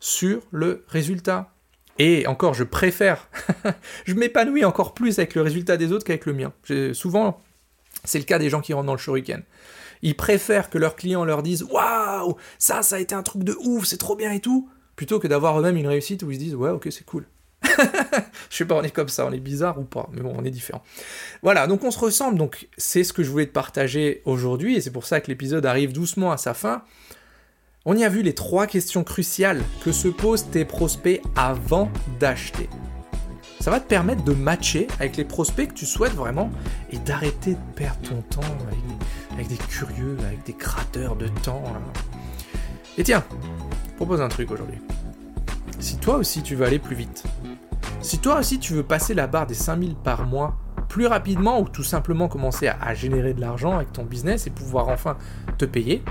sur 0.00 0.42
le 0.50 0.84
résultat. 0.88 1.52
Et 1.98 2.26
encore, 2.28 2.54
je 2.54 2.62
préfère, 2.62 3.28
je 4.04 4.14
m'épanouis 4.14 4.64
encore 4.64 4.94
plus 4.94 5.18
avec 5.18 5.34
le 5.34 5.42
résultat 5.42 5.76
des 5.76 5.90
autres 5.90 6.04
qu'avec 6.04 6.26
le 6.26 6.32
mien. 6.32 6.52
Souvent, 6.92 7.42
c'est 8.04 8.18
le 8.18 8.24
cas 8.24 8.38
des 8.38 8.50
gens 8.50 8.60
qui 8.60 8.72
rentrent 8.72 8.86
dans 8.86 8.92
le 8.92 8.98
shuriken. 8.98 9.42
Ils 10.02 10.16
préfèrent 10.16 10.70
que 10.70 10.78
leurs 10.78 10.96
clients 10.96 11.24
leur 11.24 11.42
disent 11.42 11.64
Waouh, 11.64 12.36
ça, 12.58 12.82
ça 12.82 12.96
a 12.96 12.98
été 12.98 13.14
un 13.14 13.22
truc 13.22 13.44
de 13.44 13.56
ouf, 13.64 13.84
c'est 13.84 13.96
trop 13.96 14.16
bien 14.16 14.32
et 14.32 14.40
tout, 14.40 14.68
plutôt 14.96 15.18
que 15.18 15.28
d'avoir 15.28 15.58
eux-mêmes 15.58 15.76
une 15.76 15.86
réussite 15.86 16.22
où 16.22 16.30
ils 16.30 16.34
se 16.34 16.40
disent 16.40 16.54
Ouais, 16.54 16.70
ok, 16.70 16.88
c'est 16.90 17.04
cool. 17.04 17.26
je 18.50 18.56
sais 18.56 18.64
pas, 18.64 18.76
on 18.76 18.82
est 18.82 18.90
comme 18.90 19.08
ça, 19.08 19.26
on 19.26 19.32
est 19.32 19.40
bizarre 19.40 19.78
ou 19.78 19.84
pas, 19.84 20.08
mais 20.12 20.20
bon, 20.20 20.34
on 20.36 20.44
est 20.44 20.50
différent. 20.50 20.82
Voilà, 21.42 21.66
donc 21.66 21.84
on 21.84 21.90
se 21.90 21.98
ressemble, 21.98 22.38
donc 22.38 22.68
c'est 22.76 23.04
ce 23.04 23.12
que 23.12 23.22
je 23.22 23.30
voulais 23.30 23.46
te 23.46 23.52
partager 23.52 24.22
aujourd'hui, 24.24 24.76
et 24.76 24.80
c'est 24.80 24.92
pour 24.92 25.06
ça 25.06 25.20
que 25.20 25.28
l'épisode 25.28 25.66
arrive 25.66 25.92
doucement 25.92 26.30
à 26.30 26.36
sa 26.36 26.54
fin. 26.54 26.82
On 27.84 27.96
y 27.96 28.04
a 28.04 28.08
vu 28.08 28.22
les 28.22 28.34
trois 28.34 28.66
questions 28.66 29.02
cruciales 29.02 29.62
que 29.84 29.92
se 29.92 30.08
posent 30.08 30.50
tes 30.50 30.64
prospects 30.64 31.22
avant 31.36 31.90
d'acheter. 32.20 32.68
Ça 33.60 33.70
va 33.70 33.80
te 33.80 33.88
permettre 33.88 34.22
de 34.24 34.32
matcher 34.32 34.86
avec 35.00 35.16
les 35.16 35.24
prospects 35.24 35.68
que 35.68 35.74
tu 35.74 35.86
souhaites 35.86 36.14
vraiment 36.14 36.50
et 36.90 36.98
d'arrêter 36.98 37.52
de 37.52 37.74
perdre 37.74 38.00
ton 38.08 38.22
temps 38.22 38.56
avec, 39.32 39.48
des 39.48 39.56
curieux, 39.56 40.16
avec 40.26 40.44
des 40.44 40.52
crateurs 40.52 41.16
de 41.16 41.28
temps. 41.28 41.62
Et 42.96 43.02
tiens, 43.02 43.24
je 43.90 43.94
propose 43.96 44.20
un 44.20 44.28
truc 44.28 44.50
aujourd'hui. 44.50 44.78
Si 45.80 45.96
toi 45.98 46.16
aussi 46.16 46.42
tu 46.42 46.54
veux 46.54 46.66
aller 46.66 46.78
plus 46.78 46.96
vite, 46.96 47.24
si 48.00 48.18
toi 48.18 48.38
aussi 48.38 48.58
tu 48.58 48.74
veux 48.74 48.82
passer 48.82 49.14
la 49.14 49.26
barre 49.26 49.46
des 49.46 49.54
5000 49.54 49.96
par 49.96 50.26
mois 50.26 50.56
plus 50.88 51.06
rapidement 51.06 51.60
ou 51.60 51.68
tout 51.68 51.84
simplement 51.84 52.28
commencer 52.28 52.68
à, 52.68 52.94
générer 52.94 53.34
de 53.34 53.40
l'argent 53.40 53.76
avec 53.76 53.92
ton 53.92 54.04
business 54.04 54.46
et 54.46 54.50
pouvoir 54.50 54.88
enfin 54.88 55.16
te 55.58 55.64
payer, 55.64 56.02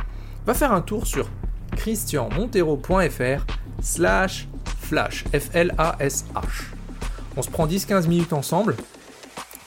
va 0.45 0.53
faire 0.53 0.71
un 0.71 0.81
tour 0.81 1.07
sur 1.07 1.29
christianmontero.fr 1.75 3.45
slash 3.81 4.47
flash, 4.79 5.25
F-L-A-S-H. 5.33 6.76
On 7.37 7.43
se 7.43 7.51
prend 7.51 7.67
10-15 7.67 8.07
minutes 8.07 8.33
ensemble, 8.33 8.75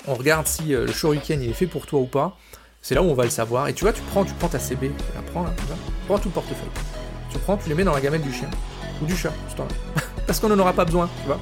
on 0.09 0.15
regarde 0.15 0.49
si 0.49 0.75
euh, 0.75 0.87
le 0.87 0.93
shuriken 0.93 1.41
il 1.41 1.51
est 1.51 1.55
fait 1.55 1.69
pour 1.69 1.87
toi 1.87 2.01
ou 2.01 2.07
pas, 2.07 2.37
c'est 2.83 2.97
là 2.97 3.03
où 3.03 3.07
on 3.07 3.15
va 3.15 3.23
le 3.23 3.31
savoir, 3.31 3.69
et 3.69 3.75
tu 3.75 3.85
vois, 3.85 3.93
tu 3.93 4.03
prends, 4.11 4.25
tu 4.25 4.35
prends 4.35 4.49
ta 4.49 4.59
CB, 4.59 4.89
tu 4.89 5.05
la 5.15 5.23
prends 5.23 5.45
là, 5.45 5.53
tu 5.57 5.65
prends 6.09 6.19
tout 6.19 6.31
le 6.31 6.35
portefeuille, 6.35 6.69
tu 7.31 7.39
prends, 7.39 7.57
tu 7.57 7.69
les 7.69 7.77
mets 7.77 7.85
dans 7.85 7.95
la 7.95 8.01
gamelle 8.01 8.23
du 8.23 8.33
chien, 8.33 8.51
ou 9.01 9.07
du 9.07 9.17
chat, 9.17 9.33
parce 10.27 10.41
qu'on 10.41 10.49
n'en 10.49 10.59
aura 10.59 10.73
pas 10.73 10.85
besoin, 10.85 11.09
tu 11.23 11.29
vois. 11.29 11.41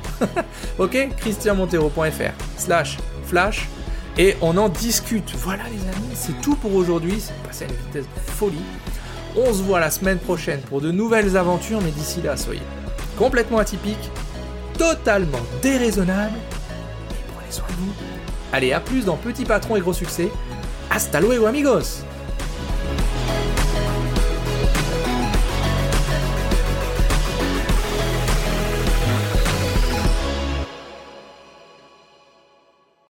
ok 0.85 1.17
christianmontero.fr 1.17 2.33
slash 2.59 2.99
flash, 3.25 3.67
et 4.19 4.37
on 4.43 4.55
en 4.59 4.69
discute. 4.69 5.33
Voilà 5.37 5.63
les 5.65 5.81
amis, 5.97 6.15
c'est 6.15 6.39
tout 6.43 6.57
pour 6.57 6.75
aujourd'hui, 6.75 7.21
c'est 7.21 7.43
passé 7.43 7.65
à 7.65 7.69
une 7.69 7.87
vitesse 7.87 8.05
de 8.05 8.31
folie. 8.33 8.59
On 9.35 9.47
se 9.55 9.63
voit 9.63 9.81
la 9.81 9.91
semaine 9.91 10.19
prochaine 10.19 10.61
pour 10.61 10.83
de 10.83 10.91
nouvelles 10.91 11.39
aventures, 11.39 11.81
mais 11.81 11.91
d'ici 11.91 12.21
là, 12.21 12.37
soyez 12.37 12.61
complètement 13.17 13.59
atypiques, 13.59 14.11
totalement 14.79 15.39
déraisonnables, 15.61 16.39
et 17.11 17.25
prenez 17.35 17.53
soin 17.53 17.67
de. 17.67 18.55
Allez, 18.57 18.73
à 18.73 18.81
plus 18.81 19.05
dans 19.05 19.17
Petit 19.17 19.45
Patron 19.45 19.77
et 19.77 19.81
Gros 19.81 19.93
Succès. 19.93 20.31
Hasta 20.91 21.21
luego 21.21 21.47
amigos 21.47 22.03